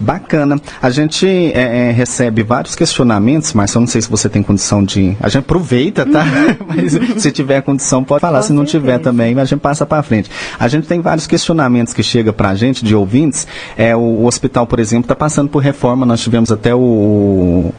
Bacana. 0.00 0.58
A 0.80 0.88
gente 0.88 1.26
é, 1.26 1.88
é, 1.88 1.90
recebe 1.92 2.42
vários 2.42 2.74
questionamentos, 2.74 3.52
mas 3.52 3.74
eu 3.74 3.80
não 3.80 3.86
sei 3.86 4.00
se 4.00 4.08
você 4.08 4.28
tem 4.28 4.42
condição 4.42 4.82
de. 4.82 5.16
A 5.20 5.28
gente 5.28 5.42
aproveita, 5.42 6.06
tá? 6.06 6.24
Uhum. 6.24 6.66
mas 6.74 7.22
se 7.22 7.30
tiver 7.30 7.60
condição, 7.60 8.02
pode 8.02 8.20
falar. 8.20 8.40
Com 8.40 8.46
se 8.46 8.52
não 8.52 8.64
tiver 8.64 8.98
também, 8.98 9.38
a 9.38 9.44
gente 9.44 9.60
passa 9.60 9.84
para 9.84 10.02
frente. 10.02 10.30
A 10.58 10.66
gente 10.68 10.86
tem 10.86 11.00
vários 11.00 11.26
questionamentos 11.26 11.92
que 11.92 12.02
chegam 12.02 12.32
para 12.32 12.48
a 12.48 12.54
gente 12.54 12.84
de 12.84 12.94
ouvintes. 12.94 13.46
É, 13.76 13.94
o, 13.94 14.00
o 14.00 14.26
hospital, 14.26 14.66
por 14.66 14.80
exemplo, 14.80 15.04
está 15.04 15.14
passando 15.14 15.50
por 15.50 15.58
reforma. 15.62 16.06
Nós 16.06 16.20
tivemos 16.20 16.50
até 16.50 16.74
o 16.74 16.80
o 16.80 17.72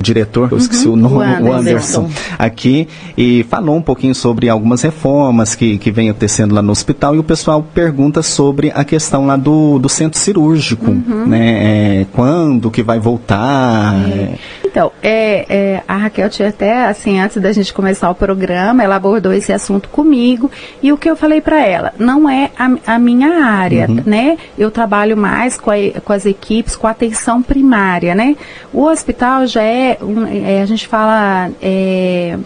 diretor, 0.00 0.48
eu 0.52 0.58
esqueci 0.58 0.86
uhum, 0.86 0.94
o 0.94 0.96
nome, 0.96 1.16
o 1.16 1.52
Anderson, 1.52 2.02
o 2.02 2.04
Anderson, 2.04 2.10
aqui, 2.38 2.88
e 3.16 3.44
falou 3.44 3.76
um 3.76 3.82
pouquinho 3.82 4.14
sobre 4.14 4.48
algumas 4.48 4.82
reformas 4.82 5.54
que, 5.54 5.78
que 5.78 5.90
vem 5.90 6.10
acontecendo 6.10 6.54
lá 6.54 6.62
no 6.62 6.72
hospital, 6.72 7.14
e 7.14 7.18
o 7.18 7.24
pessoal 7.24 7.62
pergunta 7.74 8.22
sobre 8.22 8.72
a 8.74 8.84
questão 8.84 9.26
lá 9.26 9.36
do, 9.36 9.78
do 9.78 9.88
centro 9.88 10.18
cirúrgico, 10.18 10.90
uhum. 10.90 11.26
né? 11.26 12.02
É, 12.02 12.06
quando 12.12 12.70
que 12.70 12.82
vai 12.82 12.98
voltar? 12.98 13.94
É. 14.08 14.12
é. 14.12 14.38
Então, 14.64 14.90
é, 15.02 15.46
é, 15.48 15.82
a 15.86 15.96
Raquel 15.96 16.30
tinha 16.30 16.48
até, 16.48 16.86
assim, 16.86 17.20
antes 17.20 17.40
da 17.40 17.52
gente 17.52 17.74
começar 17.74 18.08
o 18.08 18.14
programa, 18.14 18.82
ela 18.82 18.96
abordou 18.96 19.32
esse 19.32 19.52
assunto 19.52 19.88
comigo, 19.88 20.50
e 20.82 20.92
o 20.92 20.96
que 20.96 21.10
eu 21.10 21.16
falei 21.16 21.40
para 21.40 21.60
ela, 21.60 21.92
não 21.98 22.28
é 22.28 22.50
a, 22.58 22.94
a 22.94 22.98
minha 22.98 23.44
área, 23.44 23.86
uhum. 23.88 24.02
né? 24.06 24.38
Eu 24.56 24.70
trabalho 24.70 25.16
mais 25.16 25.58
com, 25.58 25.70
a, 25.70 26.00
com 26.02 26.12
as 26.12 26.24
equipes, 26.24 26.76
com 26.76 26.86
a 26.86 26.90
atenção 26.90 27.42
primária, 27.42 28.14
né? 28.14 28.36
O 28.72 28.84
hospital 28.84 29.41
já 29.46 29.62
é, 29.62 29.98
um, 30.00 30.26
é 30.26 30.62
a 30.62 30.66
gente 30.66 30.86
fala, 30.86 31.50
é, 31.60 32.38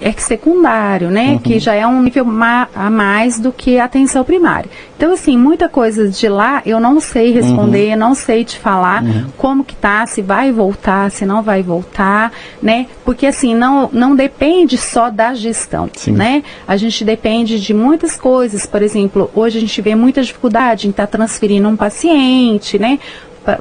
é 0.00 0.12
secundário, 0.12 1.10
né? 1.10 1.32
Uhum. 1.32 1.38
Que 1.38 1.58
já 1.58 1.74
é 1.74 1.86
um 1.86 2.02
nível 2.02 2.24
ma 2.24 2.68
a 2.74 2.90
mais 2.90 3.38
do 3.38 3.52
que 3.52 3.78
a 3.78 3.84
atenção 3.84 4.24
primária. 4.24 4.68
Então, 4.96 5.12
assim, 5.12 5.36
muita 5.36 5.68
coisa 5.68 6.08
de 6.08 6.28
lá 6.28 6.62
eu 6.64 6.80
não 6.80 7.00
sei 7.00 7.32
responder, 7.32 7.92
uhum. 7.92 7.98
não 7.98 8.14
sei 8.14 8.44
te 8.44 8.58
falar 8.58 9.02
uhum. 9.02 9.26
como 9.36 9.64
que 9.64 9.74
tá, 9.74 10.06
se 10.06 10.22
vai 10.22 10.52
voltar, 10.52 11.10
se 11.10 11.26
não 11.26 11.42
vai 11.42 11.62
voltar, 11.62 12.32
né? 12.62 12.86
Porque 13.04 13.26
assim, 13.26 13.54
não, 13.54 13.88
não 13.92 14.16
depende 14.16 14.76
só 14.78 15.10
da 15.10 15.34
gestão, 15.34 15.88
Sim. 15.94 16.12
né? 16.12 16.42
A 16.66 16.76
gente 16.76 17.04
depende 17.04 17.60
de 17.60 17.74
muitas 17.74 18.16
coisas. 18.16 18.66
Por 18.66 18.82
exemplo, 18.82 19.30
hoje 19.34 19.58
a 19.58 19.60
gente 19.60 19.80
vê 19.82 19.94
muita 19.94 20.22
dificuldade 20.22 20.86
em 20.86 20.90
estar 20.90 21.06
tá 21.06 21.18
transferindo 21.18 21.68
um 21.68 21.76
paciente, 21.76 22.78
né? 22.78 22.98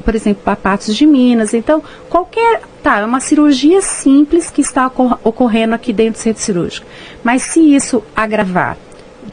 Por 0.03 0.15
exemplo, 0.15 0.43
para 0.43 0.55
Patos 0.55 0.95
de 0.95 1.05
Minas. 1.05 1.53
Então, 1.53 1.81
qualquer. 2.09 2.61
Tá, 2.81 2.99
é 2.99 3.05
uma 3.05 3.21
cirurgia 3.21 3.81
simples 3.81 4.51
que 4.51 4.59
está 4.59 4.91
ocorrendo 5.23 5.73
aqui 5.73 5.93
dentro 5.93 6.19
do 6.19 6.23
centro 6.23 6.43
cirúrgico. 6.43 6.85
Mas 7.23 7.43
se 7.43 7.73
isso 7.73 8.03
agravar, 8.13 8.77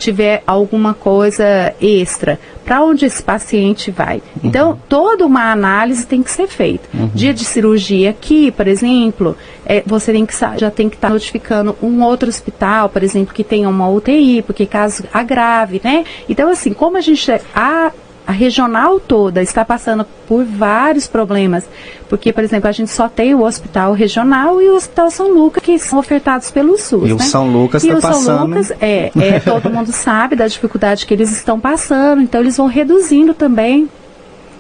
tiver 0.01 0.43
alguma 0.47 0.95
coisa 0.95 1.75
extra, 1.81 2.39
para 2.65 2.83
onde 2.83 3.05
esse 3.05 3.23
paciente 3.23 3.91
vai? 3.91 4.17
Uhum. 4.17 4.41
Então, 4.45 4.79
toda 4.89 5.27
uma 5.27 5.53
análise 5.53 6.07
tem 6.07 6.23
que 6.23 6.31
ser 6.31 6.47
feita. 6.47 6.89
Uhum. 6.95 7.11
Dia 7.15 7.35
de 7.35 7.45
cirurgia 7.45 8.11
aqui, 8.11 8.51
por 8.51 8.67
exemplo, 8.67 9.37
é, 9.67 9.83
você 9.87 10.13
tem 10.13 10.25
que, 10.25 10.35
já 10.57 10.71
tem 10.71 10.89
que 10.89 10.97
estar 10.97 11.09
tá 11.09 11.15
notificando 11.15 11.77
um 11.83 12.03
outro 12.03 12.29
hospital, 12.29 12.89
por 12.89 13.03
exemplo, 13.03 13.35
que 13.35 13.45
tenha 13.45 13.69
uma 13.69 13.89
UTI, 13.89 14.43
porque 14.43 14.67
caso 14.67 15.05
agrave, 15.13 15.81
né? 15.83 16.05
Então, 16.29 16.49
assim, 16.49 16.73
como 16.73 16.97
a 16.97 17.01
gente. 17.01 17.31
A, 17.55 17.93
a 18.27 18.33
regional 18.33 19.01
toda 19.01 19.43
está 19.43 19.65
passando 19.65 20.07
por 20.27 20.45
vários 20.45 21.07
problemas, 21.07 21.69
porque, 22.09 22.33
por 22.33 22.45
exemplo, 22.45 22.69
a 22.69 22.73
gente 22.73 22.91
só 22.91 23.09
tem 23.09 23.35
o 23.35 23.43
hospital 23.43 23.93
regional 23.93 24.61
e 24.63 24.69
o 24.69 24.77
hospital 24.77 25.11
São 25.11 25.33
Lucas, 25.33 25.63
que 25.63 25.79
são 25.79 25.99
ofertados 25.99 26.51
pelo 26.51 26.79
SUS. 26.79 27.05
E 27.05 27.09
né? 27.09 27.15
o 27.15 27.21
São 27.21 27.51
Lucas 27.51 27.83
está 27.83 28.01
passando... 28.01 28.25
São 28.25 28.47
Lucas, 28.47 28.73
é, 28.81 29.11
é 29.17 29.41
todo 29.45 29.71
mundo 29.71 29.93
sabe 29.93 30.37
da 30.37 30.47
dificuldade 30.47 31.07
que 31.07 31.15
eles 31.15 31.33
estão 31.33 31.59
passando, 31.59 32.23
então 32.23 32.41
eles 32.41 32.57
vão 32.57 32.67
reduzindo 32.67 33.35
também 33.35 33.89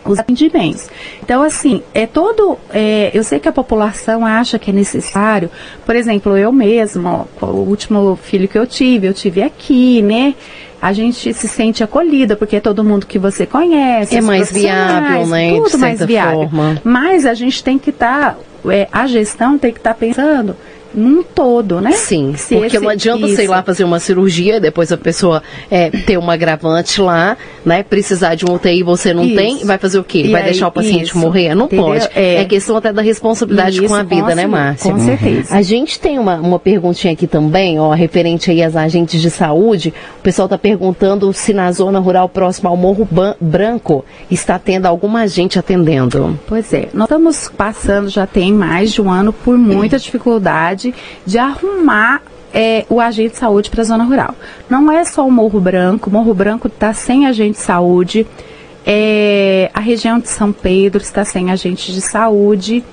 os 0.04 0.18
atendimentos. 0.18 0.88
Então, 1.22 1.42
assim, 1.42 1.82
é 1.94 2.06
todo. 2.06 2.58
É, 2.70 3.10
eu 3.14 3.22
sei 3.22 3.38
que 3.38 3.48
a 3.48 3.52
população 3.52 4.24
acha 4.24 4.58
que 4.58 4.70
é 4.70 4.72
necessário, 4.72 5.50
por 5.84 5.94
exemplo, 5.94 6.36
eu 6.36 6.52
mesma, 6.52 7.26
ó, 7.40 7.46
o 7.46 7.68
último 7.68 8.16
filho 8.16 8.48
que 8.48 8.58
eu 8.58 8.66
tive, 8.66 9.06
eu 9.06 9.14
tive 9.14 9.42
aqui, 9.42 10.02
né? 10.02 10.34
A 10.80 10.92
gente 10.92 11.34
se 11.34 11.46
sente 11.48 11.84
acolhida, 11.84 12.36
porque 12.36 12.56
é 12.56 12.60
todo 12.60 12.82
mundo 12.82 13.06
que 13.06 13.18
você 13.18 13.46
conhece. 13.46 14.16
É 14.16 14.20
mais 14.20 14.50
viável, 14.50 15.26
né? 15.26 15.56
Tudo 15.56 15.78
mais 15.78 16.02
viável. 16.02 16.48
Forma. 16.48 16.80
Mas 16.82 17.26
a 17.26 17.34
gente 17.34 17.62
tem 17.62 17.78
que 17.78 17.90
estar, 17.90 18.34
tá, 18.34 18.72
é, 18.72 18.88
a 18.90 19.06
gestão 19.06 19.58
tem 19.58 19.72
que 19.72 19.78
estar 19.78 19.94
tá 19.94 19.98
pensando 19.98 20.56
num 20.94 21.22
todo, 21.22 21.80
né? 21.80 21.92
Sim, 21.92 22.34
Se 22.36 22.54
porque 22.54 22.76
esse, 22.76 22.80
não 22.80 22.88
adianta, 22.90 23.26
isso. 23.26 23.36
sei 23.36 23.46
lá, 23.46 23.62
fazer 23.62 23.84
uma 23.84 24.00
cirurgia, 24.00 24.60
depois 24.60 24.90
a 24.90 24.96
pessoa 24.96 25.42
é, 25.70 25.90
ter 25.90 26.18
um 26.18 26.30
agravante 26.30 27.00
lá, 27.00 27.36
né? 27.64 27.82
Precisar 27.82 28.34
de 28.34 28.44
um 28.44 28.54
UTI 28.54 28.82
você 28.82 29.14
não 29.14 29.24
isso. 29.24 29.36
tem, 29.36 29.64
vai 29.64 29.78
fazer 29.78 29.98
o 29.98 30.04
quê? 30.04 30.22
E 30.22 30.32
vai 30.32 30.42
aí, 30.42 30.50
deixar 30.50 30.68
o 30.68 30.72
paciente 30.72 31.08
isso. 31.08 31.18
morrer? 31.18 31.54
Não 31.54 31.66
Entendeu? 31.66 31.84
pode. 31.84 32.08
É. 32.14 32.36
é. 32.36 32.44
questão 32.44 32.76
até 32.76 32.92
da 32.92 33.02
responsabilidade 33.02 33.80
com 33.86 33.94
a 33.94 34.02
vida, 34.02 34.22
com 34.22 34.34
né, 34.34 34.46
Márcia? 34.46 34.92
Com 34.92 34.98
certeza. 34.98 35.54
A 35.54 35.62
gente 35.62 36.00
tem 36.00 36.18
uma, 36.18 36.36
uma 36.36 36.58
perguntinha 36.58 37.12
aqui 37.12 37.26
também, 37.26 37.78
ó, 37.78 37.92
referente 37.92 38.50
aí 38.50 38.62
às 38.62 38.76
agentes 38.76 39.20
de 39.20 39.30
saúde. 39.30 39.94
O 40.18 40.22
pessoal 40.22 40.46
está 40.46 40.58
perguntando 40.58 41.32
se 41.32 41.52
na 41.52 41.70
zona 41.72 41.98
rural 41.98 42.28
próxima 42.28 42.70
ao 42.70 42.76
Morro 42.76 43.08
Branco 43.40 44.04
está 44.30 44.58
tendo 44.58 44.86
alguma 44.86 45.20
agente 45.20 45.58
atendendo. 45.58 46.38
Pois 46.46 46.72
é, 46.72 46.88
nós 46.92 47.06
estamos 47.06 47.48
passando, 47.48 48.08
já 48.08 48.26
tem 48.26 48.52
mais 48.52 48.92
de 48.92 49.00
um 49.00 49.10
ano, 49.10 49.32
por 49.32 49.56
muita 49.56 49.98
dificuldade 49.98 50.79
de 51.26 51.38
arrumar 51.38 52.22
é, 52.52 52.84
o 52.88 53.00
agente 53.00 53.32
de 53.32 53.38
saúde 53.38 53.70
para 53.70 53.82
a 53.82 53.84
zona 53.84 54.04
rural. 54.04 54.34
Não 54.68 54.90
é 54.90 55.04
só 55.04 55.26
o 55.26 55.30
Morro 55.30 55.60
Branco, 55.60 56.10
o 56.10 56.12
Morro 56.12 56.34
Branco 56.34 56.68
está 56.68 56.92
sem 56.92 57.26
agente 57.26 57.58
de 57.58 57.64
saúde, 57.64 58.26
é, 58.86 59.70
a 59.74 59.80
região 59.80 60.18
de 60.18 60.28
São 60.28 60.52
Pedro 60.52 61.02
está 61.02 61.24
sem 61.24 61.50
agente 61.50 61.92
de 61.92 62.00
saúde, 62.00 62.84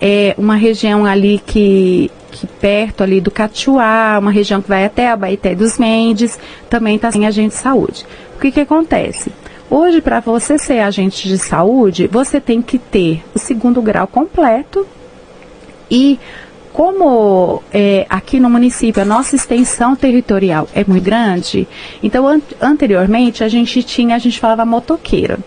é 0.00 0.34
uma 0.36 0.56
região 0.56 1.06
ali 1.06 1.40
que, 1.44 2.10
que 2.30 2.46
perto 2.46 3.02
ali 3.02 3.20
do 3.20 3.30
Catiuá, 3.30 4.18
uma 4.18 4.30
região 4.30 4.60
que 4.60 4.68
vai 4.68 4.84
até 4.84 5.08
a 5.08 5.16
Baité 5.16 5.54
dos 5.54 5.78
Mendes, 5.78 6.38
também 6.68 6.96
está 6.96 7.10
sem 7.10 7.26
agente 7.26 7.54
de 7.54 7.60
saúde. 7.60 8.04
O 8.36 8.40
que, 8.40 8.50
que 8.50 8.60
acontece? 8.60 9.32
Hoje, 9.68 10.00
para 10.00 10.20
você 10.20 10.58
ser 10.58 10.78
agente 10.78 11.28
de 11.28 11.38
saúde, 11.38 12.06
você 12.06 12.40
tem 12.40 12.62
que 12.62 12.78
ter 12.78 13.24
o 13.34 13.38
segundo 13.38 13.82
grau 13.82 14.06
completo 14.06 14.86
e 15.90 16.18
como 16.76 17.62
é, 17.72 18.04
aqui 18.06 18.38
no 18.38 18.50
município 18.50 19.00
a 19.00 19.04
nossa 19.06 19.34
extensão 19.34 19.96
territorial 19.96 20.68
é 20.74 20.84
muito 20.84 21.02
grande, 21.02 21.66
então 22.02 22.28
an 22.28 22.42
anteriormente 22.60 23.42
a 23.42 23.48
gente 23.48 23.82
tinha, 23.82 24.14
a 24.14 24.18
gente 24.18 24.38
falava 24.38 24.66
motoqueira. 24.66 25.38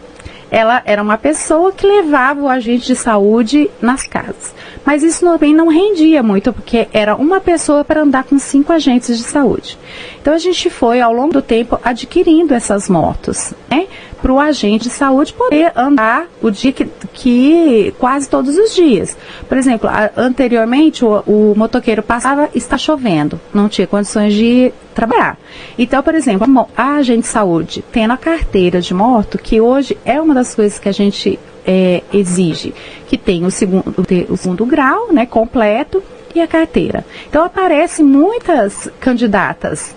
Ela 0.50 0.82
era 0.86 1.04
uma 1.04 1.20
pessoa 1.20 1.72
que 1.72 1.86
levava 1.86 2.42
o 2.42 2.50
agente 2.50 2.88
de 2.88 2.96
saúde 2.96 3.70
nas 3.80 4.08
casas. 4.08 4.56
Mas 4.90 5.04
isso 5.04 5.24
também 5.24 5.54
não 5.54 5.68
rendia 5.68 6.24
muito, 6.24 6.52
porque 6.52 6.88
era 6.92 7.16
uma 7.16 7.40
pessoa 7.40 7.86
para 7.86 8.02
andar 8.02 8.24
com 8.24 8.40
cinco 8.40 8.74
agentes 8.74 9.20
de 9.20 9.24
saúde. 9.24 9.78
Então 10.20 10.34
a 10.34 10.40
gente 10.40 10.68
foi, 10.68 11.00
ao 11.00 11.14
longo 11.14 11.32
do 11.32 11.44
tempo, 11.44 11.80
adquirindo 11.84 12.56
essas 12.56 12.90
motos, 12.90 13.54
né? 13.70 13.86
para 14.20 14.34
o 14.34 14.40
agente 14.40 14.86
de 14.86 14.90
saúde 14.90 15.32
poder 15.32 15.72
andar 15.76 16.28
o 16.42 16.50
dia 16.50 16.72
que, 16.72 16.90
que 17.14 17.94
quase 18.00 18.28
todos 18.28 18.58
os 18.58 18.74
dias. 18.74 19.16
Por 19.48 19.60
exemplo, 19.60 19.88
a, 19.88 20.10
anteriormente 20.18 21.06
o, 21.06 21.20
o, 21.28 21.54
motoqueiro 21.56 22.02
passava, 22.02 22.50
está 22.56 22.76
chovendo, 22.76 23.40
não 23.54 23.70
tinha 23.70 23.86
condições 23.86 24.34
de 24.34 24.74
trabalhar. 24.96 25.38
Então, 25.78 26.02
por 26.02 26.16
exemplo, 26.16 26.68
a 26.76 26.96
agente 26.96 27.22
de 27.22 27.28
saúde 27.28 27.86
tendo 27.92 28.14
a 28.14 28.18
carteira 28.18 28.82
de 28.82 28.94
moto, 28.94 29.38
que 29.38 29.62
hoje 29.62 29.96
é 30.04 30.20
uma 30.20 30.34
das 30.34 30.56
coisas 30.56 30.80
que 30.80 30.90
a 30.90 30.92
gente 30.92 31.40
é, 31.66 32.04
exige, 32.14 32.74
que 33.08 33.18
tem 33.18 33.46
o 33.46 33.52
segundo, 33.52 33.94
o 34.30 34.38
segundo 34.38 34.66
grau, 34.66 35.12
né, 35.12 35.26
completo, 35.26 36.04
e 36.34 36.42
a 36.42 36.48
carteira. 36.48 37.06
Então 37.28 37.44
aparecem 37.44 38.06
muitas 38.06 38.90
candidatas, 39.00 39.96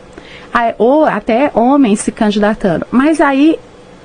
ou 0.79 1.05
até 1.05 1.51
homens 1.55 2.01
se 2.01 2.13
candidatando. 2.13 2.87
Mas 2.91 3.21
aí 3.21 3.59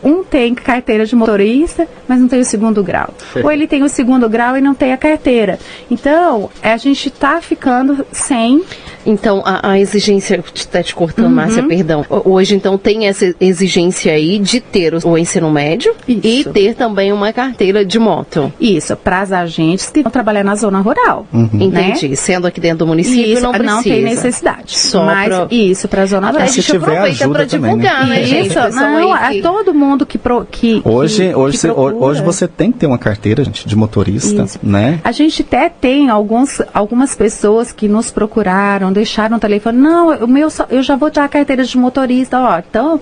um 0.03 0.23
tem 0.23 0.53
carteira 0.53 1.05
de 1.05 1.15
motorista, 1.15 1.87
mas 2.07 2.19
não 2.19 2.27
tem 2.27 2.39
o 2.39 2.45
segundo 2.45 2.83
grau. 2.83 3.13
Ou 3.43 3.51
ele 3.51 3.67
tem 3.67 3.81
o 3.83 3.89
segundo 3.89 4.29
grau 4.29 4.55
e 4.55 4.61
não 4.61 4.75
tem 4.75 4.93
a 4.93 4.97
carteira. 4.97 5.57
Então, 5.89 6.51
a 6.61 6.77
gente 6.77 7.07
está 7.07 7.41
ficando 7.41 8.05
sem. 8.11 8.63
Então, 9.07 9.41
a, 9.45 9.71
a 9.71 9.79
exigência, 9.79 10.43
está 10.53 10.83
te 10.83 10.93
cortando, 10.93 11.27
uhum. 11.27 11.31
Márcia, 11.31 11.63
perdão. 11.63 12.05
Hoje, 12.09 12.55
então, 12.55 12.77
tem 12.77 13.07
essa 13.07 13.33
exigência 13.39 14.11
aí 14.11 14.37
de 14.37 14.59
ter 14.59 14.93
o, 14.93 15.11
o 15.11 15.17
ensino 15.17 15.49
médio 15.49 15.95
Isso. 16.05 16.19
e 16.23 16.43
ter 16.43 16.75
também 16.75 17.13
uma 17.13 17.31
carteira 17.31 17.85
de 17.85 17.97
moto. 17.97 18.51
Isso, 18.59 18.95
para 18.97 19.21
as 19.21 19.31
agentes 19.31 19.89
que 19.89 20.03
vão 20.03 20.11
trabalhar 20.11 20.43
na 20.43 20.55
zona 20.55 20.81
rural. 20.81 21.25
Uhum. 21.31 21.49
Né? 21.53 21.93
Entendi. 21.93 22.15
Sendo 22.17 22.47
aqui 22.47 22.59
dentro 22.59 22.79
do 22.79 22.87
município, 22.87 23.33
isso, 23.33 23.41
não 23.41 23.51
precisa. 23.51 23.75
Não 23.75 23.83
tem 23.83 24.03
necessidade. 24.03 24.77
Só 24.77 25.05
mas, 25.05 25.29
pra... 25.29 25.47
isso, 25.49 25.87
para 25.87 26.01
a 26.01 26.05
zona 26.05 26.27
rural. 26.27 26.43
A 26.43 26.47
gente 26.47 26.75
aproveita 26.75 27.29
para 27.29 27.45
divulgar, 27.45 28.07
né, 28.07 28.19
né 28.19 28.23
gente? 28.23 28.47
Isso, 28.49 28.59
não, 28.75 29.15
é 29.15 29.41
todo 29.41 29.73
mundo 29.73 30.05
que, 30.05 30.17
pro, 30.17 30.45
que 30.45 30.81
hoje, 30.83 31.29
que, 31.29 31.35
hoje, 31.35 31.59
que 31.59 31.71
hoje 31.71 32.21
você 32.21 32.47
tem 32.47 32.71
que 32.71 32.79
ter 32.79 32.87
uma 32.87 32.97
carteira, 32.97 33.43
gente, 33.43 33.67
de 33.67 33.75
motorista, 33.75 34.43
Isso. 34.43 34.59
né? 34.61 34.99
A 35.03 35.11
gente 35.11 35.41
até 35.41 35.69
tem 35.69 36.09
alguns, 36.09 36.61
algumas 36.73 37.15
pessoas 37.15 37.71
que 37.71 37.87
nos 37.87 38.11
procuraram, 38.11 38.91
deixaram 38.97 39.37
o 39.37 39.39
telefone, 39.39 39.77
não, 39.77 40.09
o 40.17 40.27
meu, 40.27 40.49
eu 40.69 40.83
já 40.83 40.95
vou 40.95 41.09
tirar 41.09 41.25
a 41.25 41.29
carteira 41.29 41.63
de 41.63 41.77
motorista, 41.77 42.39
ó, 42.39 42.59
então 42.59 42.99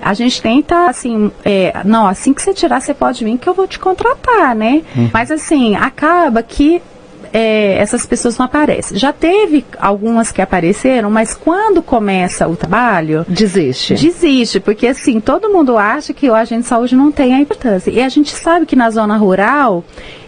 a 0.00 0.14
gente 0.14 0.42
tenta, 0.42 0.88
assim, 0.88 1.30
é, 1.44 1.72
não, 1.84 2.06
assim 2.06 2.32
que 2.32 2.42
você 2.42 2.52
tirar, 2.52 2.80
você 2.80 2.92
pode 2.92 3.24
vir 3.24 3.38
que 3.38 3.48
eu 3.48 3.54
vou 3.54 3.68
te 3.68 3.78
contratar, 3.78 4.54
né? 4.54 4.82
Hum. 4.96 5.08
Mas, 5.12 5.30
assim, 5.30 5.76
acaba 5.76 6.42
que 6.42 6.82
é, 7.32 7.78
essas 7.78 8.04
pessoas 8.04 8.36
não 8.36 8.46
aparecem. 8.46 8.98
Já 8.98 9.12
teve 9.12 9.64
algumas 9.78 10.30
que 10.30 10.42
apareceram, 10.42 11.10
mas 11.10 11.34
quando 11.34 11.80
começa 11.82 12.46
o 12.46 12.54
trabalho. 12.54 13.24
Desiste. 13.26 13.94
Desiste, 13.94 14.60
porque 14.60 14.88
assim, 14.88 15.18
todo 15.18 15.48
mundo 15.48 15.78
acha 15.78 16.12
que 16.12 16.28
o 16.28 16.34
agente 16.34 16.62
de 16.62 16.68
saúde 16.68 16.94
não 16.94 17.10
tem 17.10 17.34
a 17.34 17.40
importância. 17.40 17.90
E 17.90 18.02
a 18.02 18.08
gente 18.08 18.34
sabe 18.34 18.66
que 18.66 18.76
na 18.76 18.90
zona 18.90 19.16
rural, 19.16 19.82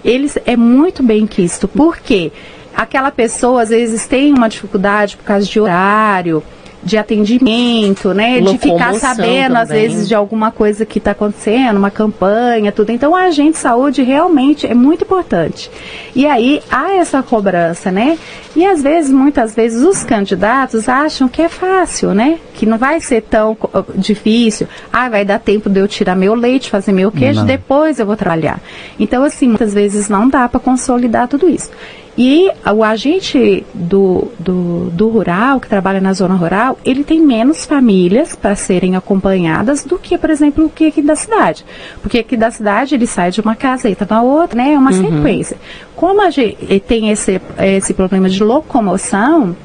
eles 0.05 0.38
é 0.46 0.57
muito 0.57 1.03
bem 1.03 1.27
quisto. 1.27 1.68
Por 1.68 1.98
quê? 1.98 2.33
Aquela 2.76 3.10
pessoa, 3.10 3.62
às 3.62 3.68
vezes, 3.70 4.06
tem 4.06 4.32
uma 4.32 4.48
dificuldade 4.48 5.16
por 5.16 5.24
causa 5.24 5.46
de 5.46 5.60
horário 5.60 6.42
de 6.84 6.98
atendimento, 6.98 8.12
né? 8.12 8.40
de 8.40 8.58
ficar 8.58 8.94
sabendo, 8.94 9.54
também. 9.54 9.62
às 9.62 9.68
vezes, 9.70 10.06
de 10.06 10.14
alguma 10.14 10.50
coisa 10.50 10.84
que 10.84 10.98
está 10.98 11.12
acontecendo, 11.12 11.78
uma 11.78 11.90
campanha, 11.90 12.70
tudo. 12.70 12.92
Então, 12.92 13.12
o 13.12 13.14
agente 13.14 13.52
de 13.52 13.58
saúde 13.58 14.02
realmente 14.02 14.66
é 14.66 14.74
muito 14.74 15.04
importante. 15.04 15.70
E 16.14 16.26
aí, 16.26 16.62
há 16.70 16.94
essa 16.94 17.22
cobrança, 17.22 17.90
né? 17.90 18.18
E 18.54 18.64
às 18.64 18.82
vezes, 18.82 19.10
muitas 19.10 19.54
vezes, 19.54 19.82
os 19.82 20.04
candidatos 20.04 20.88
acham 20.88 21.26
que 21.26 21.40
é 21.40 21.48
fácil, 21.48 22.14
né? 22.14 22.38
Que 22.54 22.66
não 22.66 22.76
vai 22.76 23.00
ser 23.00 23.22
tão 23.22 23.56
difícil. 23.96 24.68
Ah, 24.92 25.08
vai 25.08 25.24
dar 25.24 25.40
tempo 25.40 25.70
de 25.70 25.80
eu 25.80 25.88
tirar 25.88 26.14
meu 26.14 26.34
leite, 26.34 26.70
fazer 26.70 26.92
meu 26.92 27.10
queijo, 27.10 27.40
não. 27.40 27.46
depois 27.46 27.98
eu 27.98 28.06
vou 28.06 28.16
trabalhar. 28.16 28.60
Então, 29.00 29.24
assim, 29.24 29.48
muitas 29.48 29.72
vezes 29.72 30.08
não 30.08 30.28
dá 30.28 30.48
para 30.48 30.60
consolidar 30.60 31.26
tudo 31.26 31.48
isso. 31.48 31.70
E 32.16 32.48
o 32.72 32.85
agente 32.85 33.66
do, 33.74 34.31
do, 34.38 34.90
do, 34.90 35.09
rural, 35.09 35.59
que 35.59 35.68
trabalha 35.68 36.00
na 36.00 36.12
zona 36.12 36.35
rural, 36.35 36.79
ele 36.85 37.03
tem 37.03 37.20
menos 37.20 37.64
famílias 37.64 38.37
para 38.37 38.55
serem 38.55 38.94
acompanhadas 38.94 39.85
do 39.85 39.98
que, 39.98 40.16
por 40.16 40.31
exemplo, 40.31 40.66
o 40.66 40.70
que 40.70 40.87
aqui 40.87 41.03
da 41.03 41.16
cidade. 41.16 41.64
Porque 42.00 42.18
aqui 42.18 42.37
da 42.37 42.53
cidade 42.53 42.94
ele 42.94 43.07
sai 43.07 43.33
de 43.33 43.40
uma 43.40 43.57
casa 43.57 43.88
e 43.88 43.92
está 43.92 44.07
na 44.09 44.22
outra, 44.22 44.57
né? 44.57 44.74
É 44.74 44.79
uma 44.79 44.92
uhum. 44.92 45.16
sequência. 45.16 45.57
Como 45.96 46.22
a 46.22 46.31
gente 46.31 46.81
tem 46.87 47.11
esse, 47.11 47.40
esse 47.59 47.92
problema 47.92 48.29
de 48.29 48.42
locomoção, 48.44 49.57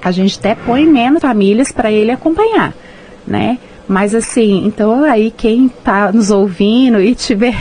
a 0.00 0.12
gente 0.12 0.38
até 0.38 0.54
põe 0.54 0.86
menos 0.86 1.20
famílias 1.20 1.72
para 1.72 1.90
ele 1.90 2.12
acompanhar, 2.12 2.72
né? 3.26 3.58
Mas 3.90 4.14
assim, 4.14 4.64
então 4.64 5.02
aí 5.02 5.32
quem 5.36 5.66
está 5.66 6.12
nos 6.12 6.30
ouvindo 6.30 7.00
e 7.00 7.12
tiver 7.12 7.56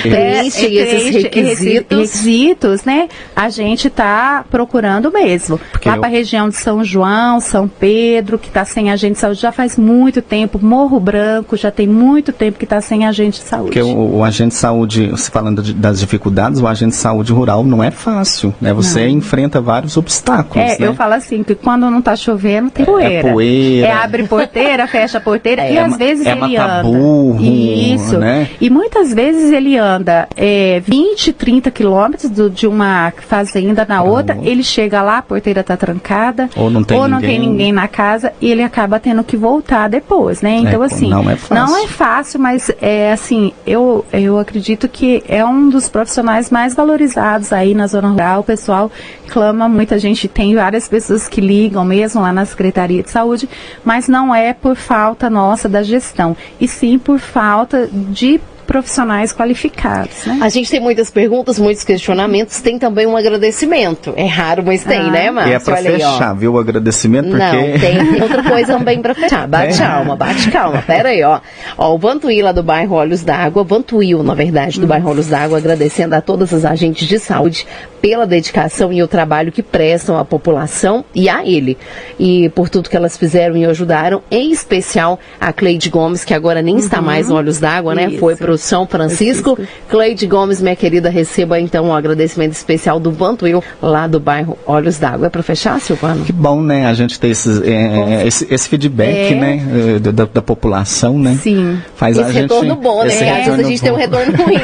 preenche 0.00 0.78
é, 0.78 0.96
esses 0.96 1.22
requisitos. 1.22 1.98
requisitos, 1.98 2.84
né? 2.84 3.10
A 3.36 3.50
gente 3.50 3.88
está 3.88 4.42
procurando 4.50 5.12
mesmo. 5.12 5.60
Porque 5.70 5.86
Lá 5.86 5.96
eu... 5.96 6.00
para 6.00 6.08
a 6.08 6.10
região 6.10 6.48
de 6.48 6.56
São 6.56 6.82
João, 6.82 7.40
São 7.40 7.68
Pedro, 7.68 8.38
que 8.38 8.48
está 8.48 8.64
sem 8.64 8.90
agente 8.90 9.12
de 9.12 9.18
saúde 9.18 9.38
já 9.38 9.52
faz 9.52 9.76
muito 9.76 10.22
tempo. 10.22 10.58
Morro 10.62 10.98
Branco 10.98 11.58
já 11.58 11.70
tem 11.70 11.86
muito 11.86 12.32
tempo 12.32 12.58
que 12.58 12.64
está 12.64 12.80
sem 12.80 13.04
agente 13.04 13.42
de 13.42 13.46
saúde. 13.46 13.66
Porque 13.66 13.82
o, 13.82 14.16
o, 14.16 14.24
agente 14.24 14.52
de 14.52 14.54
saúde, 14.54 15.12
falando 15.30 15.62
de, 15.62 15.74
das 15.74 16.00
dificuldades, 16.00 16.58
o 16.58 16.66
agente 16.66 16.92
de 16.92 16.96
saúde 16.96 17.34
rural 17.34 17.62
não 17.62 17.84
é 17.84 17.90
fácil, 17.90 18.54
né? 18.58 18.72
Você 18.72 19.00
não. 19.00 19.10
enfrenta 19.10 19.60
vários 19.60 19.98
obstáculos. 19.98 20.56
É, 20.56 20.78
né? 20.78 20.86
eu 20.86 20.94
falo 20.94 21.12
assim 21.12 21.42
que 21.42 21.54
quando 21.54 21.90
não 21.90 21.98
está 21.98 22.16
chovendo 22.16 22.70
tem 22.70 22.86
poeira. 22.86 23.28
É 23.28 23.32
poeira. 23.32 23.86
É 23.88 23.92
abre 23.92 24.24
porteira, 24.24 24.86
fecha 24.86 25.20
porteira 25.20 25.65
é, 25.66 25.74
e 25.74 25.78
às 25.78 25.96
vezes 25.96 26.26
é 26.26 26.32
ele 26.32 26.56
anda. 26.56 26.82
Burro, 26.82 27.38
Isso. 27.40 28.18
Né? 28.18 28.48
E 28.60 28.70
muitas 28.70 29.12
vezes 29.12 29.52
ele 29.52 29.76
anda 29.76 30.28
é, 30.36 30.80
20, 30.80 31.32
30 31.32 31.70
quilômetros 31.70 32.30
de 32.52 32.66
uma 32.66 33.12
fazenda 33.28 33.84
na 33.88 34.02
outra, 34.02 34.38
ele 34.42 34.62
chega 34.62 35.02
lá, 35.02 35.18
a 35.18 35.22
porteira 35.22 35.60
está 35.60 35.76
trancada, 35.76 36.48
ou 36.56 36.70
não, 36.70 36.82
tem, 36.82 36.98
ou 36.98 37.08
não 37.08 37.18
ninguém. 37.18 37.40
tem 37.40 37.48
ninguém 37.48 37.72
na 37.72 37.88
casa, 37.88 38.32
e 38.40 38.50
ele 38.50 38.62
acaba 38.62 38.98
tendo 39.00 39.22
que 39.24 39.36
voltar 39.36 39.88
depois, 39.88 40.42
né? 40.42 40.56
Então, 40.56 40.82
é, 40.82 40.86
assim, 40.86 41.10
não 41.10 41.28
é 41.30 41.36
fácil. 41.36 41.54
Não 41.54 41.84
é 41.84 41.86
fácil, 41.86 42.40
mas 42.40 42.70
é 42.80 43.12
assim, 43.12 43.52
eu, 43.66 44.04
eu 44.12 44.38
acredito 44.38 44.88
que 44.88 45.22
é 45.28 45.44
um 45.44 45.68
dos 45.68 45.88
profissionais 45.88 46.50
mais 46.50 46.74
valorizados 46.74 47.52
aí 47.52 47.74
na 47.74 47.86
zona 47.86 48.08
rural. 48.08 48.40
O 48.40 48.44
pessoal 48.44 48.90
clama 49.28 49.68
muito, 49.68 49.94
a 49.94 49.98
gente 49.98 50.28
tem 50.28 50.54
várias 50.54 50.88
pessoas 50.88 51.28
que 51.28 51.40
ligam 51.40 51.84
mesmo 51.84 52.20
lá 52.20 52.32
na 52.32 52.44
Secretaria 52.44 53.02
de 53.02 53.10
Saúde, 53.10 53.48
mas 53.84 54.08
não 54.08 54.34
é 54.34 54.52
por 54.52 54.76
falta 54.76 55.28
nossa 55.28 55.55
da 55.64 55.82
gestão, 55.82 56.36
e 56.60 56.68
sim 56.68 56.98
por 56.98 57.18
falta 57.18 57.88
de 57.92 58.40
profissionais 58.66 59.32
qualificados. 59.32 60.26
Né? 60.26 60.38
A 60.42 60.48
gente 60.48 60.70
tem 60.70 60.80
muitas 60.80 61.10
perguntas, 61.10 61.58
muitos 61.58 61.84
questionamentos, 61.84 62.60
tem 62.60 62.78
também 62.78 63.06
um 63.06 63.16
agradecimento. 63.16 64.12
É 64.16 64.26
raro, 64.26 64.62
mas 64.66 64.82
tem, 64.84 65.00
ah. 65.00 65.10
né, 65.10 65.30
Márcio? 65.30 65.52
E 65.52 65.54
é 65.54 65.76
Olha 65.76 65.90
fechar, 65.92 66.32
aí, 66.32 66.38
viu, 66.38 66.52
o 66.54 66.58
agradecimento, 66.58 67.30
porque... 67.30 67.44
Não, 67.44 67.78
tem 67.78 68.20
outra 68.20 68.42
coisa 68.42 68.76
também 68.76 69.00
pra 69.00 69.14
fechar. 69.14 69.46
Bate 69.46 69.80
é. 69.80 69.86
calma, 69.86 70.16
bate 70.16 70.50
calma. 70.50 70.82
Pera 70.82 71.10
aí, 71.10 71.22
ó. 71.22 71.40
Ó, 71.78 71.94
o 71.94 71.98
Vantuí 71.98 72.42
lá 72.42 72.52
do 72.52 72.62
bairro 72.62 72.96
Olhos 72.96 73.22
d'Água, 73.22 73.62
Vantuil, 73.62 74.22
na 74.22 74.34
verdade, 74.34 74.80
do 74.80 74.84
hum. 74.84 74.88
bairro 74.88 75.10
Olhos 75.10 75.28
d'Água, 75.28 75.58
agradecendo 75.58 76.14
a 76.14 76.20
todas 76.20 76.52
as 76.52 76.64
agentes 76.64 77.06
de 77.06 77.18
saúde 77.18 77.66
pela 78.00 78.26
dedicação 78.26 78.92
e 78.92 79.02
o 79.02 79.08
trabalho 79.08 79.52
que 79.52 79.62
prestam 79.62 80.18
à 80.18 80.24
população 80.24 81.04
e 81.14 81.28
a 81.28 81.46
ele. 81.46 81.76
E 82.18 82.48
por 82.50 82.68
tudo 82.68 82.88
que 82.88 82.96
elas 82.96 83.16
fizeram 83.16 83.56
e 83.56 83.64
ajudaram, 83.64 84.22
em 84.30 84.50
especial 84.50 85.18
a 85.40 85.52
Cleide 85.52 85.88
Gomes, 85.88 86.24
que 86.24 86.34
agora 86.34 86.62
nem 86.62 86.74
uhum. 86.74 86.80
está 86.80 87.00
mais 87.00 87.28
no 87.28 87.34
Olhos 87.34 87.58
d'Água, 87.58 87.94
né? 87.94 88.08
Isso. 88.08 88.18
Foi 88.18 88.36
pro 88.36 88.56
são 88.58 88.86
Francisco. 88.86 89.58
Cleide 89.88 90.26
Gomes, 90.26 90.60
minha 90.60 90.76
querida, 90.76 91.08
receba 91.08 91.58
então 91.60 91.86
um 91.86 91.94
agradecimento 91.94 92.52
especial 92.52 92.98
do 92.98 93.10
Vantuil, 93.10 93.62
lá 93.80 94.06
do 94.06 94.20
bairro 94.20 94.58
Olhos 94.66 94.98
d'Água. 94.98 95.26
É 95.26 95.30
para 95.30 95.42
fechar, 95.42 95.80
Silvano? 95.80 96.24
Que 96.24 96.32
bom, 96.32 96.60
né? 96.60 96.86
A 96.86 96.94
gente 96.94 97.18
ter 97.18 97.28
esse, 97.28 97.62
é, 97.68 98.26
esse, 98.26 98.46
esse, 98.52 98.68
feedback, 98.68 99.32
é. 99.32 99.34
né? 99.34 99.62
Eh, 99.96 99.98
da, 99.98 100.24
da, 100.24 100.42
população, 100.42 101.18
né? 101.18 101.38
Sim. 101.40 101.80
Faz 101.94 102.16
esse 102.16 102.28
a 102.28 102.32
gente, 102.32 102.42
retorno 102.42 102.76
bom, 102.76 103.04
né? 103.04 103.12
Às 103.12 103.46
vezes 103.46 103.48
a 103.48 103.62
gente 103.62 103.78
bom. 103.78 103.84
tem 103.84 103.92
um 103.92 103.96
retorno 103.96 104.44
ruim. 104.44 104.56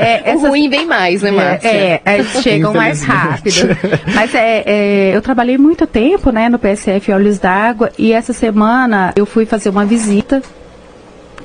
é, 0.00 0.34
o 0.34 0.38
ruim 0.38 0.68
vem 0.68 0.86
mais, 0.86 1.22
né, 1.22 1.30
Márcia? 1.30 1.68
É, 1.68 2.00
é 2.04 2.24
chegam 2.42 2.72
mais 2.78 3.02
rápido. 3.02 3.76
Mas 4.14 4.34
é, 4.34 4.62
é, 4.66 5.16
eu 5.16 5.22
trabalhei 5.22 5.58
muito 5.58 5.86
tempo, 5.86 6.30
né, 6.30 6.48
no 6.48 6.58
PSF 6.58 7.12
Olhos 7.12 7.38
d'Água 7.38 7.90
e 7.98 8.12
essa 8.12 8.32
semana 8.32 9.12
eu 9.16 9.26
fui 9.26 9.44
fazer 9.44 9.68
uma 9.68 9.84
visita 9.84 10.42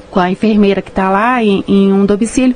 com 0.10 0.19
a 0.19 0.30
enfermeira 0.30 0.82
que 0.82 0.89
está 0.89 1.10
lá 1.10 1.43
em, 1.43 1.63
em, 1.67 1.91
um 1.91 2.06
domicílio. 2.06 2.56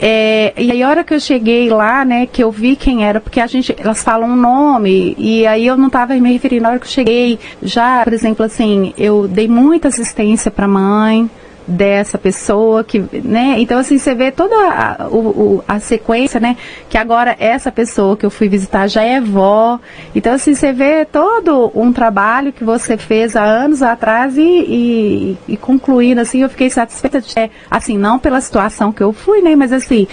É, 0.00 0.54
e 0.56 0.70
aí 0.70 0.82
a 0.82 0.88
hora 0.88 1.04
que 1.04 1.12
eu 1.12 1.20
cheguei 1.20 1.68
lá, 1.68 2.04
né, 2.04 2.26
que 2.26 2.42
eu 2.42 2.50
vi 2.50 2.76
quem 2.76 3.04
era, 3.04 3.20
porque 3.20 3.40
a 3.40 3.46
gente, 3.46 3.74
elas 3.78 4.02
falam 4.02 4.30
um 4.30 4.36
nome, 4.36 5.14
e 5.18 5.46
aí 5.46 5.66
eu 5.66 5.76
não 5.76 5.88
estava 5.88 6.14
me 6.14 6.32
referindo, 6.32 6.62
na 6.62 6.70
hora 6.70 6.78
que 6.78 6.86
eu 6.86 6.90
cheguei, 6.90 7.38
já, 7.62 8.04
por 8.04 8.12
exemplo, 8.12 8.46
assim, 8.46 8.94
eu 8.96 9.26
dei 9.26 9.48
muita 9.48 9.88
assistência 9.88 10.50
para 10.50 10.66
a 10.66 10.68
mãe, 10.68 11.28
dessa 11.68 12.16
pessoa 12.16 12.82
que, 12.82 12.98
né? 13.22 13.56
Então 13.58 13.78
assim 13.78 13.98
você 13.98 14.14
vê 14.14 14.32
toda 14.32 14.54
a, 14.56 15.08
o, 15.08 15.62
a 15.68 15.78
sequência, 15.78 16.40
né? 16.40 16.56
Que 16.88 16.96
agora 16.96 17.36
essa 17.38 17.70
pessoa 17.70 18.16
que 18.16 18.24
eu 18.24 18.30
fui 18.30 18.48
visitar 18.48 18.88
já 18.88 19.02
é 19.02 19.20
vó. 19.20 19.78
Então 20.14 20.32
assim 20.32 20.54
você 20.54 20.72
vê 20.72 21.04
todo 21.04 21.70
um 21.74 21.92
trabalho 21.92 22.52
que 22.52 22.64
você 22.64 22.96
fez 22.96 23.36
há 23.36 23.44
anos 23.44 23.82
atrás 23.82 24.38
e, 24.38 24.40
e, 24.40 25.38
e 25.46 25.56
concluindo 25.56 26.22
assim 26.22 26.42
eu 26.42 26.48
fiquei 26.48 26.70
satisfeita 26.70 27.20
de, 27.20 27.34
assim 27.70 27.98
não 27.98 28.18
pela 28.18 28.40
situação 28.40 28.90
que 28.90 29.02
eu 29.02 29.12
fui, 29.12 29.42
né? 29.42 29.54
Mas 29.54 29.72
assim 29.72 30.06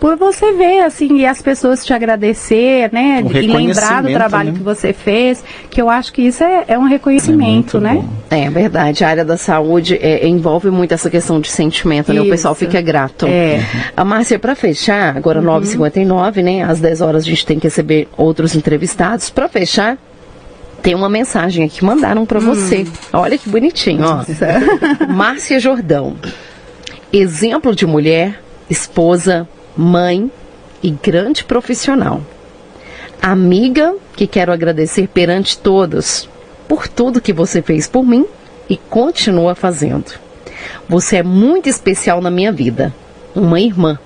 por 0.00 0.16
você 0.16 0.52
ver, 0.52 0.80
assim, 0.80 1.18
e 1.18 1.26
as 1.26 1.42
pessoas 1.42 1.84
te 1.84 1.92
agradecer, 1.92 2.90
né? 2.90 3.22
Um 3.22 3.30
e 3.30 3.42
lembrar 3.42 4.02
do 4.02 4.10
trabalho 4.10 4.52
né? 4.52 4.58
que 4.58 4.64
você 4.64 4.94
fez, 4.94 5.44
que 5.68 5.80
eu 5.80 5.90
acho 5.90 6.10
que 6.10 6.22
isso 6.22 6.42
é, 6.42 6.64
é 6.68 6.78
um 6.78 6.84
reconhecimento, 6.84 7.76
é 7.76 7.80
né? 7.80 7.94
Bom. 7.96 8.08
É 8.30 8.48
verdade, 8.48 9.04
a 9.04 9.08
área 9.08 9.24
da 9.26 9.36
saúde 9.36 9.98
é, 10.00 10.26
envolve 10.26 10.70
muito 10.70 10.94
essa 10.94 11.10
questão 11.10 11.38
de 11.38 11.50
sentimento, 11.50 12.14
né? 12.14 12.22
O 12.22 12.30
pessoal 12.30 12.54
fica 12.54 12.80
grato. 12.80 13.26
É. 13.26 13.60
A 13.94 14.02
Márcia, 14.02 14.38
para 14.38 14.54
fechar, 14.54 15.14
agora 15.14 15.40
uhum. 15.40 15.60
9h59, 15.60 16.42
né? 16.42 16.62
Às 16.62 16.80
10 16.80 17.02
horas 17.02 17.24
a 17.24 17.26
gente 17.26 17.44
tem 17.44 17.58
que 17.58 17.66
receber 17.66 18.08
outros 18.16 18.56
entrevistados. 18.56 19.28
Para 19.28 19.50
fechar, 19.50 19.98
tem 20.82 20.94
uma 20.94 21.10
mensagem 21.10 21.66
aqui 21.66 21.80
que 21.80 21.84
mandaram 21.84 22.24
para 22.24 22.38
hum. 22.38 22.46
você. 22.46 22.86
Olha 23.12 23.36
que 23.36 23.50
bonitinho, 23.50 24.02
ó. 24.06 24.24
Márcia 25.12 25.60
Jordão. 25.60 26.16
Exemplo 27.12 27.74
de 27.74 27.86
mulher, 27.86 28.40
esposa, 28.70 29.46
mãe 29.80 30.30
e 30.82 30.90
grande 30.90 31.42
profissional. 31.42 32.20
Amiga 33.20 33.94
que 34.14 34.26
quero 34.26 34.52
agradecer 34.52 35.08
perante 35.08 35.58
todos 35.58 36.28
por 36.68 36.86
tudo 36.86 37.20
que 37.20 37.32
você 37.32 37.62
fez 37.62 37.88
por 37.88 38.04
mim 38.04 38.26
e 38.68 38.76
continua 38.76 39.54
fazendo. 39.54 40.12
Você 40.86 41.16
é 41.16 41.22
muito 41.22 41.68
especial 41.68 42.20
na 42.20 42.30
minha 42.30 42.52
vida, 42.52 42.94
uma 43.34 43.58
irmã. 43.58 43.98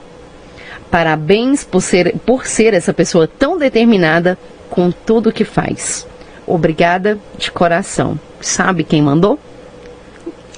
Parabéns 0.90 1.64
por 1.64 1.80
ser, 1.80 2.16
por 2.24 2.46
ser 2.46 2.72
essa 2.72 2.94
pessoa 2.94 3.26
tão 3.26 3.58
determinada 3.58 4.38
com 4.70 4.92
tudo 4.92 5.32
que 5.32 5.44
faz. 5.44 6.06
Obrigada 6.46 7.18
de 7.36 7.50
coração. 7.50 8.18
Sabe 8.40 8.84
quem 8.84 9.02
mandou? 9.02 9.40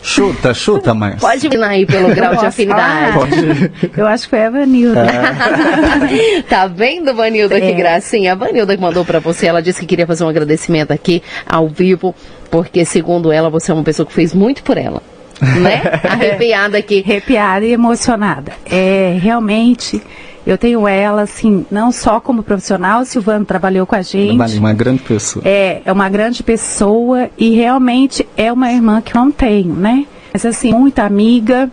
Chuta, 0.07 0.55
chuta, 0.55 0.95
Márcia. 0.95 1.19
Pode 1.19 1.49
vir 1.49 1.63
aí 1.65 1.85
pelo 1.85 2.15
grau 2.15 2.37
de 2.37 2.47
afinidade. 2.47 3.13
Pode. 3.13 3.91
Eu 3.97 4.07
acho 4.07 4.25
que 4.25 4.31
foi 4.31 4.45
a 4.45 4.51
Vanilda. 4.51 5.01
É. 5.05 6.43
tá 6.49 6.69
vendo, 6.69 7.13
Vanilda, 7.13 7.59
é. 7.59 7.61
que 7.61 7.73
gracinha? 7.73 8.33
A 8.33 8.35
Vanilda 8.37 8.77
que 8.77 8.81
mandou 8.81 9.05
para 9.05 9.19
você, 9.19 9.49
ela 9.49 9.61
disse 9.61 9.81
que 9.81 9.87
queria 9.87 10.07
fazer 10.07 10.23
um 10.23 10.29
agradecimento 10.29 10.93
aqui 10.93 11.21
ao 11.45 11.69
vivo, 11.69 12.15
porque 12.53 12.85
segundo 12.85 13.33
ela, 13.33 13.51
você 13.51 13.73
é 13.73 13.75
uma 13.75 13.83
pessoa 13.83 14.07
que 14.07 14.13
fez 14.13 14.33
muito 14.33 14.63
por 14.63 14.79
ela 14.79 15.03
né? 15.41 15.83
Arrepiada 16.05 16.79
aqui. 16.79 17.03
Arrepiada 17.05 17.65
e 17.65 17.73
emocionada. 17.73 18.53
É, 18.71 19.19
realmente, 19.21 20.03
eu 20.47 20.57
tenho 20.57 20.87
ela, 20.87 21.23
assim, 21.23 21.67
não 21.71 21.91
só 21.91 22.21
como 22.21 22.43
profissional, 22.43 23.05
Silvano 23.05 23.45
trabalhou 23.45 23.85
com 23.85 23.97
a 23.97 24.03
gente. 24.03 24.39
Vale, 24.39 24.59
uma 24.59 24.73
grande 24.73 25.03
pessoa. 25.03 25.43
É, 25.45 25.83
é 25.85 25.93
uma 25.93 26.09
grande 26.09 26.43
pessoa 26.43 27.29
e 27.37 27.51
realmente 27.51 28.27
é 28.37 28.53
uma 28.53 28.73
irmã 28.73 29.01
que 29.01 29.17
eu 29.17 29.21
não 29.21 29.33
tenho, 29.33 29.75
né? 29.75 30.07
Mas, 30.33 30.47
assim, 30.47 30.73
muita 30.73 31.03
amiga 31.03 31.69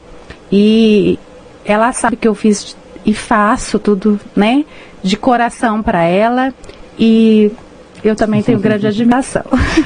e 0.52 1.20
ela 1.64 1.94
sabe 1.94 2.16
que 2.16 2.28
eu 2.28 2.34
fiz 2.34 2.76
e 3.06 3.14
faço 3.14 3.78
tudo, 3.78 4.20
né? 4.36 4.66
De 5.04 5.18
coração 5.18 5.84
para 5.84 6.04
ela 6.04 6.52
e 6.98 7.52
eu 8.04 8.16
também 8.16 8.42
tenho 8.42 8.60
grande 8.60 8.88
admiração. 8.88 9.44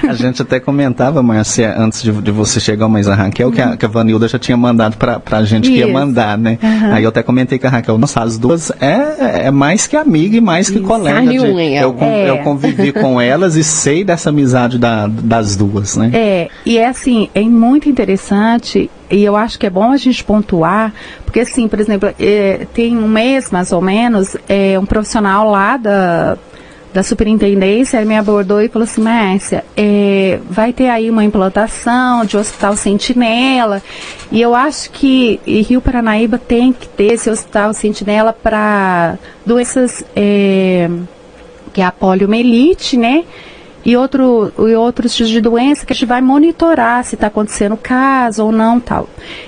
A 0.07 0.13
gente 0.13 0.41
até 0.41 0.59
comentava, 0.59 1.21
Márcia, 1.21 1.75
antes 1.77 2.01
de, 2.01 2.11
de 2.11 2.31
você 2.31 2.59
chegar, 2.59 2.87
mas 2.87 3.07
a 3.07 3.15
Raquel, 3.15 3.47
uhum. 3.47 3.53
que, 3.53 3.61
a, 3.61 3.77
que 3.77 3.85
a 3.85 3.87
Vanilda 3.87 4.27
já 4.27 4.39
tinha 4.39 4.57
mandado 4.57 4.97
para 4.97 5.21
a 5.31 5.43
gente 5.43 5.65
Isso. 5.65 5.73
que 5.73 5.79
ia 5.79 5.87
mandar, 5.87 6.37
né? 6.37 6.57
Uhum. 6.61 6.93
Aí 6.93 7.03
eu 7.03 7.09
até 7.09 7.21
comentei 7.21 7.59
com 7.59 7.67
a 7.67 7.69
Raquel, 7.69 7.97
nossa, 7.97 8.21
as 8.21 8.37
duas 8.37 8.71
é, 8.81 9.47
é 9.47 9.51
mais 9.51 9.87
que 9.87 9.95
amiga 9.95 10.35
e 10.35 10.41
mais 10.41 10.69
que 10.69 10.77
Isso. 10.77 10.87
colega. 10.87 11.21
De, 11.21 11.35
eu, 11.35 11.95
é. 11.99 12.29
eu 12.29 12.37
convivi 12.39 12.91
com 12.91 13.19
elas 13.21 13.55
e 13.55 13.63
sei 13.63 14.03
dessa 14.03 14.29
amizade 14.29 14.77
da, 14.77 15.07
das 15.07 15.55
duas, 15.55 15.95
né? 15.95 16.11
É, 16.13 16.49
e 16.65 16.77
é 16.77 16.87
assim, 16.87 17.29
é 17.35 17.41
muito 17.41 17.87
interessante 17.87 18.89
e 19.09 19.23
eu 19.23 19.35
acho 19.35 19.57
que 19.57 19.65
é 19.65 19.69
bom 19.69 19.91
a 19.91 19.97
gente 19.97 20.23
pontuar, 20.23 20.93
porque 21.23 21.39
assim, 21.39 21.67
por 21.67 21.79
exemplo, 21.79 22.09
é, 22.19 22.67
tem 22.73 22.97
um 22.97 23.07
mês 23.07 23.51
mais 23.51 23.71
ou 23.71 23.81
menos, 23.81 24.35
é, 24.49 24.77
um 24.77 24.85
profissional 24.85 25.49
lá 25.49 25.77
da 25.77 26.37
da 26.97 27.03
superintendência, 27.03 27.97
ele 27.97 28.07
me 28.07 28.17
abordou 28.17 28.59
e 28.59 28.67
falou 28.67 28.83
assim, 28.83 29.01
Márcia, 29.01 29.63
é, 29.77 30.39
vai 30.49 30.73
ter 30.73 30.89
aí 30.89 31.11
uma 31.11 31.23
implantação 31.23 32.25
de 32.25 32.35
hospital 32.35 32.75
sentinela, 32.75 33.83
e 34.31 34.41
eu 34.41 34.55
acho 34.55 34.89
que 34.89 35.39
Rio 35.45 35.79
Paranaíba 35.79 36.39
tem 36.39 36.73
que 36.73 36.87
ter 36.87 37.13
esse 37.13 37.29
hospital 37.29 37.71
sentinela 37.71 38.33
para 38.33 39.15
doenças, 39.45 40.03
é, 40.15 40.89
que 41.71 41.81
é 41.81 41.85
a 41.85 41.91
poliomielite, 41.91 42.97
né, 42.97 43.25
e, 43.87 43.95
outro, 43.95 44.51
e 44.67 44.75
outros 44.75 45.15
tipos 45.15 45.31
de 45.31 45.39
doença 45.39 45.85
que 45.85 45.93
a 45.93 45.95
gente 45.95 46.05
vai 46.05 46.19
monitorar 46.19 47.05
se 47.05 47.15
está 47.15 47.27
acontecendo 47.27 47.77
caso 47.77 48.43
ou 48.43 48.51
não 48.51 48.81
tal. 48.81 49.07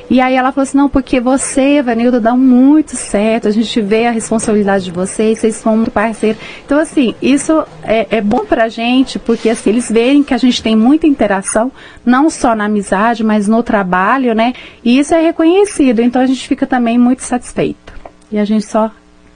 E 0.10 0.21
aí 0.21 0.34
ela 0.34 0.54
falou 0.54 0.63
assim, 0.63 0.78
não, 0.78 0.88
porque 0.88 1.19
você, 1.19 1.82
Vanilda, 1.82 2.21
dá 2.21 2.34
muito 2.38 2.95
certo, 2.95 3.49
a 3.49 3.52
gente 3.52 3.82
vê 3.82 4.08
a 4.08 4.12
responsabilidade 4.12 4.86
de 4.86 4.91
vocês, 4.91 5.39
vocês 5.39 5.56
são 5.56 5.75
muito 5.75 5.91
parceiros. 5.91 6.41
Então, 6.65 6.80
assim, 6.80 7.13
isso 7.21 7.65
é, 7.84 8.08
é 8.10 8.21
bom 8.21 8.45
para 8.45 8.63
a 8.63 8.69
gente, 8.69 9.19
porque 9.19 9.49
assim, 9.49 9.71
eles 9.71 9.91
veem 9.91 10.23
que 10.23 10.34
a 10.34 10.38
gente 10.38 10.63
tem 10.63 10.73
muita 10.73 11.06
interação, 11.06 11.69
não 12.06 12.30
só 12.30 12.56
na 12.56 12.63
amizade, 12.63 13.25
mas 13.25 13.45
no 13.45 13.62
trabalho, 13.62 14.34
né? 14.34 14.54
E 14.86 14.99
isso 14.99 15.13
é 15.13 15.21
reconhecido, 15.21 15.99
então 15.99 16.21
a 16.21 16.25
gente 16.25 16.47
fica 16.47 16.65
também 16.65 16.97
muito 16.97 17.23
satisfeito. 17.23 17.91
E 18.32 18.39
a 18.39 18.45
gente 18.45 18.65
só 18.65 18.89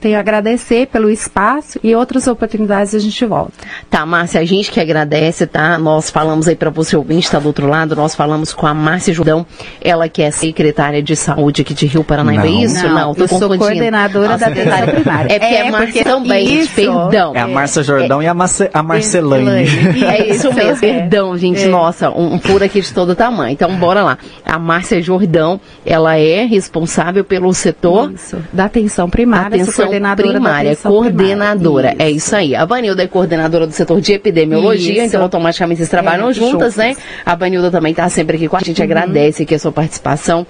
tenho 0.04 0.18
a 0.18 0.20
agradecer 0.20 0.86
pelo 0.88 1.08
espaço 1.08 1.80
e 1.82 1.94
outras 1.94 2.26
oportunidades 2.26 2.94
a 2.94 2.98
gente 2.98 3.24
volta. 3.24 3.52
Tá, 3.88 4.04
Márcia, 4.04 4.38
a 4.38 4.44
gente 4.44 4.70
que 4.70 4.78
agradece, 4.78 5.46
tá? 5.46 5.78
Nós 5.78 6.10
falamos 6.10 6.46
aí 6.46 6.54
para 6.54 6.68
você 6.68 6.94
ouvinte, 6.94 7.24
está 7.24 7.38
do 7.38 7.46
outro 7.46 7.66
lado, 7.66 7.96
nós 7.96 8.14
falamos 8.14 8.52
com 8.52 8.66
a 8.66 8.74
Márcia 8.74 9.14
Jordão, 9.14 9.46
ela 9.80 10.06
que 10.06 10.20
é 10.20 10.30
secretária 10.30 11.02
de 11.02 11.16
saúde 11.16 11.62
aqui 11.62 11.72
de 11.72 11.86
Rio 11.86 12.04
Paranaíba, 12.04 12.46
é 12.46 12.50
isso? 12.50 12.86
Não, 12.86 12.94
não 12.94 13.14
tô 13.14 13.22
eu 13.22 13.28
sou 13.28 13.56
coordenadora 13.56 14.36
da 14.36 14.46
atenção 14.48 14.86
primária. 14.88 15.32
É 15.32 15.38
porque 15.38 15.54
é, 15.54 15.68
a 15.68 15.70
Márcia 15.70 16.04
também, 16.04 16.60
isso, 16.60 16.74
perdão. 16.74 17.32
É 17.34 17.40
a 17.40 17.48
Márcia 17.48 17.82
Jordão 17.82 18.20
é, 18.20 18.24
e 18.26 18.28
a, 18.28 18.34
Marce, 18.34 18.68
a 18.74 18.82
Marcelane. 18.82 19.64
É 20.04 20.28
isso 20.28 20.52
mesmo, 20.52 20.80
perdão, 20.80 21.36
gente, 21.38 21.62
é. 21.62 21.66
nossa, 21.66 22.10
um, 22.10 22.34
um 22.34 22.38
furo 22.38 22.62
aqui 22.62 22.82
de 22.82 22.92
todo 22.92 23.14
tamanho. 23.14 23.52
Então, 23.52 23.74
bora 23.76 24.02
lá. 24.02 24.18
A 24.44 24.58
Márcia 24.58 25.00
Jordão, 25.00 25.58
ela 25.86 26.18
é 26.18 26.44
responsável 26.44 27.24
pelo 27.24 27.54
setor... 27.54 28.12
Isso, 28.12 28.36
da 28.52 28.66
atenção 28.66 29.08
primária, 29.08 29.46
atenção 29.46 29.93
coordenadora 30.00 30.28
primária, 30.32 30.76
coordenadora. 30.76 31.88
Primária. 31.88 32.10
É 32.10 32.10
isso 32.10 32.34
aí. 32.34 32.54
A 32.54 32.64
Vanilda 32.64 33.02
é 33.02 33.06
coordenadora 33.06 33.66
do 33.66 33.72
setor 33.72 34.00
de 34.00 34.12
epidemiologia, 34.12 35.04
isso. 35.04 35.06
então 35.06 35.22
automaticamente 35.22 35.78
vocês 35.78 35.88
trabalham 35.88 36.30
é, 36.30 36.32
juntas, 36.32 36.50
juntas, 36.50 36.76
né? 36.76 36.96
A 37.24 37.34
Vanilda 37.34 37.70
também 37.70 37.90
está 37.90 38.08
sempre 38.08 38.36
aqui 38.36 38.48
com 38.48 38.56
a 38.56 38.60
gente, 38.60 38.78
uhum. 38.78 38.84
agradece 38.84 39.42
aqui 39.42 39.54
a 39.54 39.58
sua 39.58 39.72
participação 39.72 40.46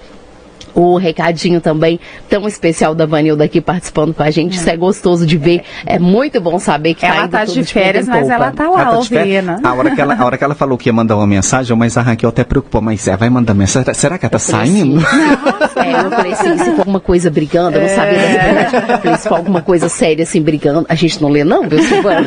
o 0.74 0.96
recadinho 0.96 1.60
também 1.60 2.00
tão 2.28 2.46
especial 2.48 2.94
da 2.94 3.06
Vanilda 3.06 3.44
aqui 3.44 3.60
participando 3.60 4.12
com 4.12 4.22
a 4.22 4.30
gente. 4.30 4.56
É. 4.56 4.60
Isso 4.60 4.70
é 4.70 4.76
gostoso 4.76 5.26
de 5.26 5.36
ver. 5.36 5.62
É 5.86 5.98
muito 5.98 6.40
bom 6.40 6.58
saber 6.58 6.94
que 6.94 7.06
ela 7.06 7.28
tá 7.28 7.44
de 7.44 7.64
férias, 7.64 8.06
mas 8.06 8.28
ela 8.28 8.50
tá 8.50 8.68
lá 8.68 8.80
ela 8.82 8.90
tá 8.90 8.96
ouvindo. 8.98 9.60
A 9.62 9.72
hora, 9.72 9.94
que 9.94 10.00
ela, 10.00 10.14
a 10.14 10.24
hora 10.24 10.36
que 10.36 10.44
ela 10.44 10.54
falou 10.54 10.76
que 10.76 10.88
ia 10.88 10.92
mandar 10.92 11.16
uma 11.16 11.26
mensagem, 11.26 11.76
mas 11.76 11.96
a 11.96 12.02
Raquel 12.02 12.28
até 12.28 12.44
preocupou. 12.44 12.80
Mas 12.80 13.06
é, 13.06 13.16
vai 13.16 13.30
mandar 13.30 13.54
mensagem? 13.54 13.94
Será 13.94 14.18
que 14.18 14.24
ela 14.24 14.30
tá 14.30 14.38
saindo? 14.38 14.96
Não, 14.96 15.82
é, 15.82 16.04
eu 16.04 16.10
falei 16.10 16.32
assim, 16.32 16.58
se 16.58 16.64
for 16.72 16.80
alguma 16.80 17.00
coisa 17.00 17.30
brigando, 17.30 17.78
eu 17.78 17.82
não 17.82 17.88
sabia 17.88 18.18
da 18.18 18.26
verdade. 18.26 18.92
Eu 18.92 18.98
falei, 18.98 19.16
se 19.18 19.28
for 19.28 19.36
alguma 19.36 19.62
coisa 19.62 19.88
séria 19.88 20.22
assim, 20.22 20.42
brigando, 20.42 20.86
a 20.88 20.94
gente 20.94 21.20
não 21.22 21.28
lê 21.28 21.44
não, 21.44 21.68
viu, 21.68 21.82
Silvana? 21.82 22.24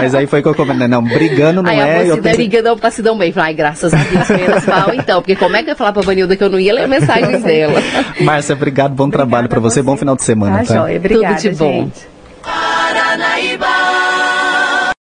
Mas 0.00 0.14
aí 0.14 0.26
foi 0.26 0.42
que 0.42 0.48
eu 0.48 0.54
comentei, 0.54 0.88
não, 0.88 1.02
brigando 1.02 1.62
não 1.62 1.70
aí, 1.70 1.78
é. 1.78 1.82
Aí 1.82 2.10
a 2.10 2.16
moça 2.16 2.36
brigando 2.36 2.76
pra 2.76 2.90
se 2.90 3.02
dar 3.02 3.14
bem. 3.14 3.32
Falei, 3.32 3.50
ai, 3.50 3.54
graças 3.54 3.92
a 3.92 3.96
Deus, 3.96 4.28
menos 4.28 4.66
mal 4.66 4.94
então, 4.94 5.20
porque 5.20 5.36
como 5.36 5.56
é 5.56 5.62
que 5.62 5.68
eu 5.68 5.72
ia 5.72 5.76
falar 5.76 5.92
pra 5.92 6.02
Vanilda 6.02 6.36
que 6.36 6.44
eu 6.44 6.50
não 6.50 6.58
ia 6.58 6.72
ler 6.72 6.88
mensagens 6.88 7.42
dela? 7.66 7.82
Márcia, 8.20 8.54
obrigado, 8.54 8.94
bom 8.94 9.04
Obrigada 9.04 9.26
trabalho 9.26 9.48
para 9.48 9.60
você. 9.60 9.80
você, 9.80 9.82
bom 9.82 9.96
final 9.96 10.16
de 10.16 10.24
semana. 10.24 10.58
Tá, 10.58 10.64
tá? 10.64 10.74
Joia, 10.74 10.98
obrigada, 10.98 11.36
Tudo 11.36 11.50
de 11.50 11.56
bom. 11.56 11.72
Gente. 11.72 12.08
Paranaíba! 12.42 13.77